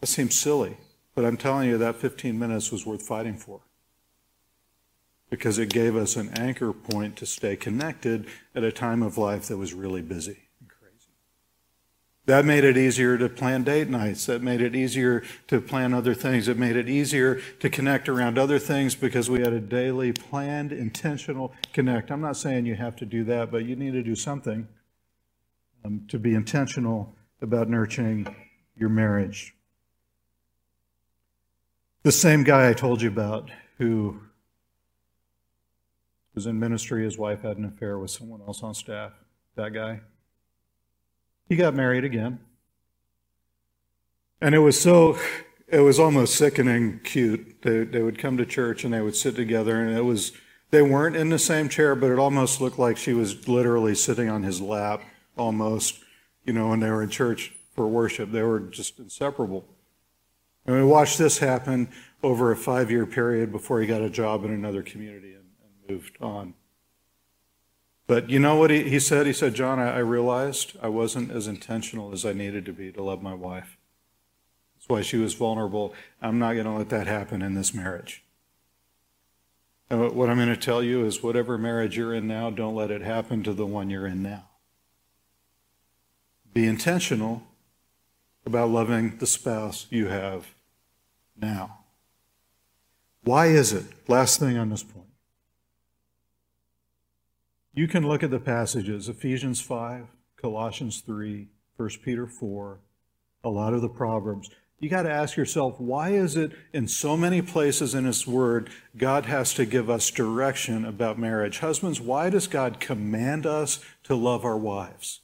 That 0.00 0.08
seems 0.08 0.34
silly, 0.34 0.76
but 1.14 1.24
I'm 1.24 1.38
telling 1.38 1.70
you 1.70 1.78
that 1.78 1.96
15 1.96 2.38
minutes 2.38 2.70
was 2.70 2.84
worth 2.84 3.00
fighting 3.00 3.38
for 3.38 3.60
because 5.30 5.58
it 5.58 5.70
gave 5.70 5.96
us 5.96 6.16
an 6.16 6.30
anchor 6.38 6.72
point 6.72 7.16
to 7.16 7.26
stay 7.26 7.56
connected 7.56 8.26
at 8.54 8.62
a 8.62 8.72
time 8.72 9.02
of 9.02 9.18
life 9.18 9.46
that 9.46 9.56
was 9.56 9.74
really 9.74 10.02
busy 10.02 10.48
and 10.60 10.68
crazy. 10.68 11.10
That 12.26 12.44
made 12.44 12.64
it 12.64 12.76
easier 12.76 13.18
to 13.18 13.28
plan 13.28 13.64
date 13.64 13.88
nights. 13.88 14.26
That 14.26 14.40
made 14.42 14.60
it 14.60 14.76
easier 14.76 15.24
to 15.48 15.60
plan 15.60 15.92
other 15.92 16.14
things. 16.14 16.46
It 16.46 16.58
made 16.58 16.76
it 16.76 16.88
easier 16.88 17.40
to 17.60 17.68
connect 17.68 18.08
around 18.08 18.38
other 18.38 18.58
things 18.58 18.94
because 18.94 19.28
we 19.28 19.40
had 19.40 19.52
a 19.52 19.60
daily 19.60 20.12
planned, 20.12 20.72
intentional 20.72 21.52
connect. 21.72 22.10
I'm 22.10 22.20
not 22.20 22.36
saying 22.36 22.66
you 22.66 22.76
have 22.76 22.96
to 22.96 23.06
do 23.06 23.24
that, 23.24 23.50
but 23.50 23.64
you 23.64 23.74
need 23.74 23.92
to 23.92 24.02
do 24.02 24.14
something 24.14 24.68
um, 25.84 26.04
to 26.08 26.18
be 26.18 26.34
intentional 26.34 27.14
about 27.42 27.68
nurturing 27.68 28.34
your 28.76 28.88
marriage. 28.88 29.54
The 32.04 32.12
same 32.12 32.44
guy 32.44 32.68
I 32.68 32.72
told 32.72 33.02
you 33.02 33.08
about 33.08 33.50
who 33.78 34.20
was 36.36 36.46
in 36.46 36.60
ministry, 36.60 37.02
his 37.02 37.16
wife 37.18 37.42
had 37.42 37.56
an 37.56 37.64
affair 37.64 37.98
with 37.98 38.10
someone 38.10 38.42
else 38.42 38.62
on 38.62 38.74
staff. 38.74 39.12
That 39.56 39.72
guy. 39.72 40.00
He 41.48 41.56
got 41.56 41.74
married 41.74 42.04
again. 42.04 42.38
And 44.42 44.54
it 44.54 44.58
was 44.58 44.78
so, 44.78 45.18
it 45.66 45.80
was 45.80 45.98
almost 45.98 46.34
sickening 46.34 47.00
cute. 47.02 47.62
They, 47.62 47.84
they 47.84 48.02
would 48.02 48.18
come 48.18 48.36
to 48.36 48.44
church 48.44 48.84
and 48.84 48.92
they 48.92 49.00
would 49.00 49.16
sit 49.16 49.34
together, 49.34 49.80
and 49.80 49.96
it 49.96 50.04
was, 50.04 50.32
they 50.70 50.82
weren't 50.82 51.16
in 51.16 51.30
the 51.30 51.38
same 51.38 51.70
chair, 51.70 51.94
but 51.94 52.10
it 52.10 52.18
almost 52.18 52.60
looked 52.60 52.78
like 52.78 52.98
she 52.98 53.14
was 53.14 53.48
literally 53.48 53.94
sitting 53.94 54.28
on 54.28 54.42
his 54.42 54.60
lap, 54.60 55.00
almost, 55.38 56.00
you 56.44 56.52
know, 56.52 56.68
when 56.68 56.80
they 56.80 56.90
were 56.90 57.02
in 57.02 57.08
church 57.08 57.54
for 57.74 57.86
worship. 57.86 58.30
They 58.30 58.42
were 58.42 58.60
just 58.60 58.98
inseparable. 58.98 59.64
And 60.66 60.76
we 60.76 60.84
watched 60.84 61.16
this 61.16 61.38
happen 61.38 61.88
over 62.22 62.52
a 62.52 62.56
five 62.56 62.90
year 62.90 63.06
period 63.06 63.52
before 63.52 63.80
he 63.80 63.86
got 63.86 64.02
a 64.02 64.10
job 64.10 64.44
in 64.44 64.50
another 64.50 64.82
community 64.82 65.36
moved 65.88 66.16
on. 66.20 66.54
But 68.06 68.30
you 68.30 68.38
know 68.38 68.56
what 68.56 68.70
he, 68.70 68.88
he 68.88 69.00
said? 69.00 69.26
He 69.26 69.32
said, 69.32 69.54
John, 69.54 69.78
I, 69.78 69.96
I 69.96 69.98
realized 69.98 70.76
I 70.80 70.88
wasn't 70.88 71.30
as 71.30 71.46
intentional 71.46 72.12
as 72.12 72.24
I 72.24 72.32
needed 72.32 72.64
to 72.66 72.72
be 72.72 72.92
to 72.92 73.02
love 73.02 73.22
my 73.22 73.34
wife. 73.34 73.76
That's 74.76 74.88
why 74.88 75.02
she 75.02 75.16
was 75.16 75.34
vulnerable. 75.34 75.92
I'm 76.22 76.38
not 76.38 76.52
going 76.52 76.66
to 76.66 76.72
let 76.72 76.88
that 76.90 77.06
happen 77.06 77.42
in 77.42 77.54
this 77.54 77.74
marriage. 77.74 78.22
And 79.90 80.12
what 80.14 80.28
I'm 80.28 80.36
going 80.36 80.48
to 80.48 80.56
tell 80.56 80.82
you 80.82 81.04
is 81.04 81.22
whatever 81.22 81.58
marriage 81.58 81.96
you're 81.96 82.14
in 82.14 82.26
now, 82.26 82.50
don't 82.50 82.74
let 82.74 82.90
it 82.90 83.02
happen 83.02 83.42
to 83.44 83.52
the 83.52 83.66
one 83.66 83.90
you're 83.90 84.06
in 84.06 84.22
now. 84.22 84.48
Be 86.52 86.66
intentional 86.66 87.42
about 88.44 88.70
loving 88.70 89.18
the 89.18 89.26
spouse 89.26 89.86
you 89.90 90.06
have 90.06 90.54
now. 91.40 91.80
Why 93.22 93.46
is 93.46 93.72
it? 93.72 93.84
Last 94.08 94.38
thing 94.38 94.56
on 94.56 94.70
this 94.70 94.82
point. 94.82 95.05
You 97.76 97.86
can 97.86 98.08
look 98.08 98.22
at 98.22 98.30
the 98.30 98.40
passages 98.40 99.06
Ephesians 99.06 99.60
5, 99.60 100.06
Colossians 100.40 101.02
3, 101.02 101.48
1 101.76 101.88
Peter 102.02 102.26
4, 102.26 102.78
a 103.44 103.50
lot 103.50 103.74
of 103.74 103.82
the 103.82 103.88
Proverbs. 103.90 104.48
You 104.80 104.88
got 104.88 105.02
to 105.02 105.12
ask 105.12 105.36
yourself, 105.36 105.78
why 105.78 106.12
is 106.12 106.36
it 106.36 106.52
in 106.72 106.88
so 106.88 107.18
many 107.18 107.42
places 107.42 107.94
in 107.94 108.06
His 108.06 108.26
Word 108.26 108.70
God 108.96 109.26
has 109.26 109.52
to 109.54 109.66
give 109.66 109.90
us 109.90 110.10
direction 110.10 110.86
about 110.86 111.18
marriage? 111.18 111.58
Husbands, 111.58 112.00
why 112.00 112.30
does 112.30 112.46
God 112.46 112.80
command 112.80 113.44
us 113.44 113.80
to 114.04 114.14
love 114.14 114.42
our 114.46 114.56
wives? 114.56 115.20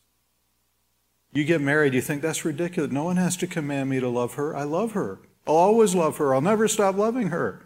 You 1.32 1.44
get 1.44 1.62
married, 1.62 1.94
you 1.94 2.02
think 2.02 2.20
that's 2.20 2.44
ridiculous. 2.44 2.92
No 2.92 3.04
one 3.04 3.16
has 3.16 3.38
to 3.38 3.46
command 3.46 3.88
me 3.88 3.98
to 3.98 4.10
love 4.10 4.34
her. 4.34 4.54
I 4.54 4.64
love 4.64 4.92
her. 4.92 5.20
I'll 5.46 5.54
always 5.54 5.94
love 5.94 6.18
her. 6.18 6.34
I'll 6.34 6.42
never 6.42 6.68
stop 6.68 6.96
loving 6.96 7.28
her. 7.28 7.62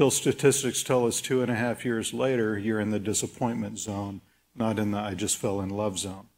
Till 0.00 0.10
statistics 0.10 0.82
tell 0.82 1.06
us 1.06 1.20
two 1.20 1.42
and 1.42 1.50
a 1.52 1.54
half 1.54 1.84
years 1.84 2.14
later, 2.14 2.58
you're 2.58 2.80
in 2.80 2.88
the 2.88 2.98
disappointment 2.98 3.78
zone, 3.78 4.22
not 4.54 4.78
in 4.78 4.92
the 4.92 4.98
I 4.98 5.12
just 5.12 5.36
fell 5.36 5.60
in 5.60 5.68
love 5.68 5.98
zone. 5.98 6.28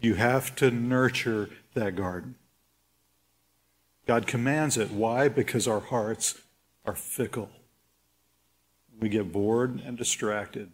You 0.00 0.14
have 0.14 0.56
to 0.56 0.72
nurture 0.72 1.48
that 1.74 1.94
garden. 1.94 2.34
God 4.04 4.26
commands 4.26 4.76
it. 4.76 4.90
Why? 4.90 5.28
Because 5.28 5.68
our 5.68 5.78
hearts 5.78 6.40
are 6.84 6.96
fickle. 6.96 7.50
We 8.98 9.08
get 9.08 9.30
bored 9.30 9.80
and 9.86 9.96
distracted. 9.96 10.72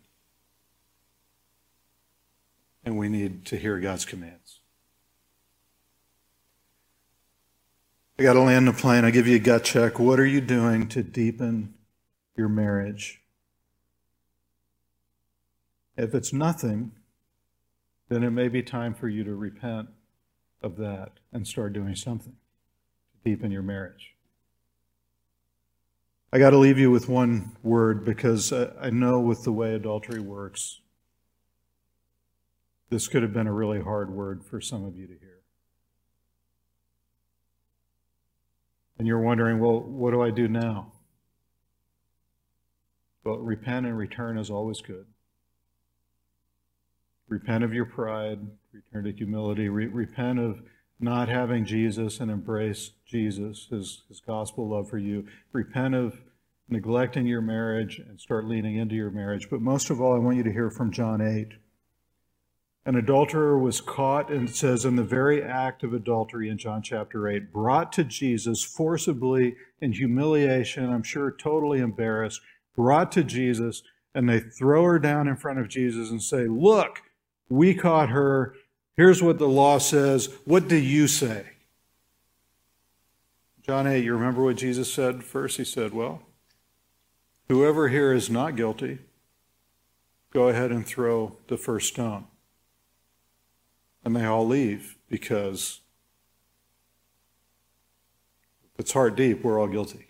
And 2.86 2.96
we 2.96 3.10
need 3.10 3.44
to 3.44 3.58
hear 3.58 3.78
God's 3.80 4.06
commands. 4.06 4.60
I 8.16 8.22
got 8.22 8.34
to 8.34 8.40
land 8.40 8.68
the 8.68 8.72
plane. 8.72 9.04
I 9.04 9.10
give 9.10 9.26
you 9.26 9.36
a 9.36 9.40
gut 9.40 9.64
check. 9.64 9.98
What 9.98 10.20
are 10.20 10.26
you 10.26 10.40
doing 10.40 10.88
to 10.90 11.02
deepen 11.02 11.74
your 12.36 12.48
marriage? 12.48 13.20
If 15.96 16.14
it's 16.14 16.32
nothing, 16.32 16.92
then 18.08 18.22
it 18.22 18.30
may 18.30 18.46
be 18.46 18.62
time 18.62 18.94
for 18.94 19.08
you 19.08 19.24
to 19.24 19.34
repent 19.34 19.88
of 20.62 20.76
that 20.76 21.12
and 21.32 21.46
start 21.46 21.72
doing 21.72 21.96
something 21.96 22.34
to 22.34 23.30
deepen 23.30 23.50
your 23.50 23.62
marriage. 23.62 24.14
I 26.32 26.38
got 26.38 26.50
to 26.50 26.58
leave 26.58 26.78
you 26.78 26.92
with 26.92 27.08
one 27.08 27.56
word 27.64 28.04
because 28.04 28.52
I 28.52 28.90
know 28.90 29.18
with 29.20 29.42
the 29.42 29.52
way 29.52 29.74
adultery 29.74 30.20
works, 30.20 30.80
this 32.90 33.08
could 33.08 33.22
have 33.22 33.32
been 33.32 33.48
a 33.48 33.52
really 33.52 33.80
hard 33.80 34.10
word 34.10 34.44
for 34.44 34.60
some 34.60 34.84
of 34.84 34.96
you 34.96 35.08
to 35.08 35.14
hear. 35.14 35.33
And 38.98 39.06
you're 39.06 39.20
wondering, 39.20 39.58
well, 39.58 39.80
what 39.80 40.12
do 40.12 40.22
I 40.22 40.30
do 40.30 40.48
now? 40.48 40.92
Well, 43.24 43.38
repent 43.38 43.86
and 43.86 43.96
return 43.96 44.38
is 44.38 44.50
always 44.50 44.80
good. 44.80 45.06
Repent 47.28 47.64
of 47.64 47.72
your 47.72 47.86
pride, 47.86 48.38
return 48.72 49.04
to 49.04 49.12
humility, 49.12 49.68
Re- 49.68 49.86
repent 49.86 50.38
of 50.38 50.62
not 51.00 51.28
having 51.28 51.64
Jesus 51.64 52.20
and 52.20 52.30
embrace 52.30 52.90
Jesus, 53.06 53.66
his, 53.70 54.02
his 54.08 54.20
gospel 54.20 54.68
love 54.68 54.88
for 54.88 54.98
you. 54.98 55.26
Repent 55.52 55.94
of 55.94 56.20
neglecting 56.68 57.26
your 57.26 57.40
marriage 57.40 57.98
and 57.98 58.20
start 58.20 58.46
leaning 58.46 58.76
into 58.76 58.94
your 58.94 59.10
marriage. 59.10 59.48
But 59.50 59.60
most 59.60 59.90
of 59.90 60.00
all, 60.00 60.14
I 60.14 60.18
want 60.18 60.36
you 60.36 60.42
to 60.44 60.52
hear 60.52 60.70
from 60.70 60.92
John 60.92 61.20
8. 61.20 61.48
An 62.86 62.96
adulterer 62.96 63.58
was 63.58 63.80
caught, 63.80 64.30
and 64.30 64.48
it 64.48 64.54
says, 64.54 64.84
in 64.84 64.96
the 64.96 65.02
very 65.02 65.42
act 65.42 65.82
of 65.82 65.94
adultery 65.94 66.50
in 66.50 66.58
John 66.58 66.82
chapter 66.82 67.26
8, 67.26 67.50
brought 67.50 67.92
to 67.94 68.04
Jesus 68.04 68.62
forcibly 68.62 69.56
in 69.80 69.92
humiliation, 69.92 70.92
I'm 70.92 71.02
sure 71.02 71.30
totally 71.30 71.78
embarrassed, 71.80 72.42
brought 72.76 73.10
to 73.12 73.24
Jesus, 73.24 73.82
and 74.14 74.28
they 74.28 74.38
throw 74.38 74.84
her 74.84 74.98
down 74.98 75.28
in 75.28 75.36
front 75.36 75.60
of 75.60 75.68
Jesus 75.68 76.10
and 76.10 76.22
say, 76.22 76.46
Look, 76.46 77.00
we 77.48 77.74
caught 77.74 78.10
her. 78.10 78.54
Here's 78.96 79.22
what 79.22 79.38
the 79.38 79.48
law 79.48 79.78
says. 79.78 80.28
What 80.44 80.68
do 80.68 80.76
you 80.76 81.08
say? 81.08 81.46
John 83.62 83.86
8, 83.86 84.04
you 84.04 84.12
remember 84.12 84.44
what 84.44 84.56
Jesus 84.56 84.92
said 84.92 85.24
first? 85.24 85.56
He 85.56 85.64
said, 85.64 85.94
Well, 85.94 86.20
whoever 87.48 87.88
here 87.88 88.12
is 88.12 88.28
not 88.28 88.56
guilty, 88.56 88.98
go 90.34 90.48
ahead 90.48 90.70
and 90.70 90.86
throw 90.86 91.38
the 91.48 91.56
first 91.56 91.88
stone 91.88 92.26
and 94.04 94.14
they 94.14 94.24
all 94.24 94.46
leave 94.46 94.96
because 95.08 95.80
it's 98.78 98.92
heart 98.92 99.16
deep, 99.16 99.42
we're 99.42 99.60
all 99.60 99.68
guilty. 99.68 100.08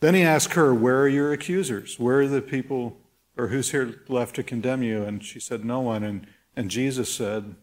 Then 0.00 0.14
he 0.14 0.22
asked 0.22 0.52
her, 0.54 0.74
Where 0.74 1.00
are 1.02 1.08
your 1.08 1.32
accusers? 1.32 1.98
Where 1.98 2.20
are 2.20 2.28
the 2.28 2.42
people, 2.42 2.98
or 3.36 3.48
who's 3.48 3.70
here 3.70 4.02
left 4.08 4.36
to 4.36 4.42
condemn 4.42 4.82
you? 4.82 5.04
And 5.04 5.24
she 5.24 5.40
said, 5.40 5.64
No 5.64 5.80
one. 5.80 6.04
And, 6.04 6.26
and 6.54 6.70
Jesus 6.70 7.14
said, 7.14 7.54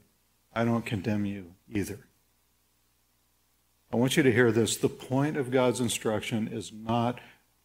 I 0.56 0.66
don't 0.66 0.86
condemn 0.86 1.26
you 1.26 1.54
either. 1.72 2.08
I 3.92 3.98
want 3.98 4.18
you 4.18 4.24
to 4.24 4.32
hear 4.32 4.52
this. 4.52 4.78
The 4.78 4.90
point 4.90 5.38
of 5.38 5.52
God's 5.52 5.80
instruction 5.80 6.48
is 6.52 6.72
not 6.74 7.20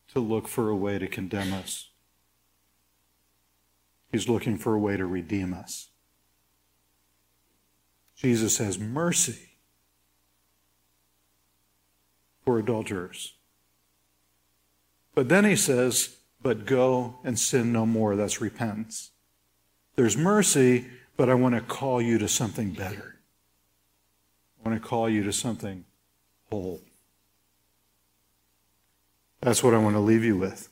to 0.08 0.20
look 0.20 0.48
for 0.48 0.68
a 0.68 0.76
way 0.76 0.98
to 0.98 1.06
condemn 1.06 1.52
us, 1.52 1.90
He's 4.12 4.28
looking 4.28 4.56
for 4.56 4.74
a 4.74 4.78
way 4.78 4.96
to 4.96 5.06
redeem 5.06 5.54
us. 5.54 5.88
Jesus 8.18 8.58
has 8.58 8.78
mercy 8.78 9.50
for 12.44 12.58
adulterers. 12.58 13.34
But 15.14 15.28
then 15.28 15.44
he 15.44 15.56
says, 15.56 16.16
but 16.42 16.66
go 16.66 17.18
and 17.24 17.38
sin 17.38 17.72
no 17.72 17.86
more. 17.86 18.16
That's 18.16 18.40
repentance. 18.40 19.10
There's 19.96 20.16
mercy, 20.16 20.86
but 21.16 21.28
I 21.28 21.34
want 21.34 21.54
to 21.54 21.60
call 21.60 22.00
you 22.00 22.18
to 22.18 22.28
something 22.28 22.72
better. 22.72 23.16
I 24.58 24.68
want 24.68 24.82
to 24.82 24.88
call 24.88 25.08
you 25.08 25.22
to 25.24 25.32
something 25.32 25.84
whole. 26.50 26.80
That's 29.40 29.62
what 29.62 29.74
I 29.74 29.78
want 29.78 29.94
to 29.94 30.00
leave 30.00 30.24
you 30.24 30.36
with. 30.36 30.68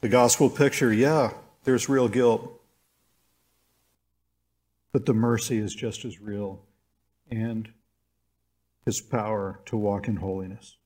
The 0.00 0.08
gospel 0.08 0.50
picture, 0.50 0.92
yeah, 0.92 1.32
there's 1.64 1.88
real 1.88 2.08
guilt. 2.08 2.60
But 4.94 5.06
the 5.06 5.12
mercy 5.12 5.58
is 5.58 5.74
just 5.74 6.04
as 6.04 6.20
real 6.20 6.62
and 7.28 7.68
his 8.86 9.00
power 9.00 9.60
to 9.66 9.76
walk 9.76 10.06
in 10.06 10.14
holiness. 10.14 10.76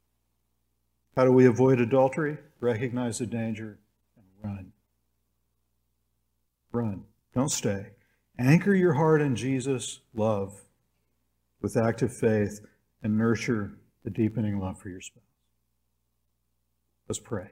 How 1.14 1.26
do 1.26 1.32
we 1.32 1.44
avoid 1.44 1.78
adultery? 1.78 2.38
Recognize 2.58 3.18
the 3.18 3.26
danger 3.26 3.78
and 4.16 4.24
run. 4.42 4.72
Run. 6.72 7.04
Don't 7.34 7.50
stay. 7.50 7.88
Anchor 8.38 8.74
your 8.74 8.94
heart 8.94 9.20
in 9.20 9.36
Jesus' 9.36 10.00
love 10.14 10.62
with 11.60 11.76
active 11.76 12.16
faith 12.16 12.64
and 13.02 13.18
nurture 13.18 13.72
a 14.06 14.10
deepening 14.10 14.58
love 14.58 14.80
for 14.80 14.88
your 14.88 15.02
spouse. 15.02 15.22
Let's 17.10 17.18
pray. 17.18 17.50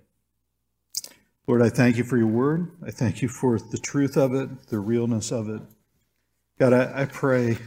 Lord, 1.46 1.60
I 1.60 1.68
thank 1.68 1.98
you 1.98 2.04
for 2.04 2.16
your 2.16 2.28
word. 2.28 2.70
I 2.82 2.92
thank 2.92 3.20
you 3.20 3.28
for 3.28 3.58
the 3.58 3.76
truth 3.76 4.16
of 4.16 4.32
it, 4.32 4.68
the 4.68 4.78
realness 4.78 5.30
of 5.30 5.50
it. 5.50 5.60
God, 6.58 6.72
I, 6.72 7.02
I 7.02 7.04
pray 7.04 7.58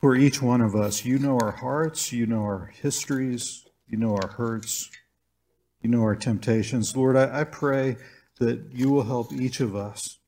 for 0.00 0.14
each 0.14 0.40
one 0.40 0.60
of 0.60 0.76
us. 0.76 1.04
You 1.04 1.18
know 1.18 1.38
our 1.40 1.50
hearts, 1.50 2.12
you 2.12 2.24
know 2.24 2.42
our 2.42 2.72
histories, 2.80 3.64
you 3.88 3.96
know 3.96 4.14
our 4.14 4.28
hurts, 4.28 4.90
you 5.82 5.90
know 5.90 6.02
our 6.02 6.14
temptations. 6.14 6.96
Lord, 6.96 7.16
I, 7.16 7.40
I 7.40 7.44
pray 7.44 7.96
that 8.38 8.66
you 8.72 8.90
will 8.90 9.02
help 9.02 9.32
each 9.32 9.58
of 9.58 9.74
us 9.74 10.18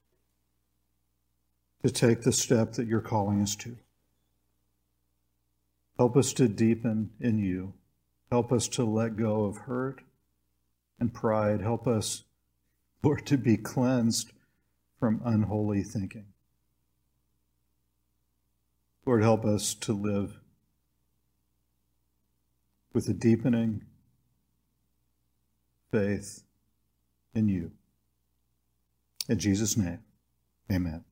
to 1.84 1.90
take 1.90 2.22
the 2.22 2.32
step 2.32 2.72
that 2.72 2.88
you're 2.88 3.00
calling 3.00 3.40
us 3.40 3.54
to. 3.56 3.76
Help 5.98 6.16
us 6.16 6.32
to 6.32 6.48
deepen 6.48 7.10
in 7.20 7.38
you. 7.38 7.74
Help 8.30 8.50
us 8.50 8.66
to 8.68 8.84
let 8.84 9.16
go 9.16 9.44
of 9.44 9.56
hurt 9.58 10.00
and 10.98 11.14
pride. 11.14 11.60
Help 11.60 11.86
us, 11.86 12.24
Lord, 13.04 13.24
to 13.26 13.38
be 13.38 13.56
cleansed 13.56 14.32
from 14.98 15.22
unholy 15.24 15.84
thinking. 15.84 16.26
Lord, 19.06 19.22
help 19.22 19.44
us 19.44 19.72
to 19.74 19.92
live 19.92 20.40
with 22.92 23.08
a 23.08 23.12
deepening 23.12 23.84
faith 25.92 26.42
in 27.32 27.48
you. 27.48 27.70
In 29.28 29.38
Jesus' 29.38 29.76
name, 29.76 30.00
amen. 30.70 31.04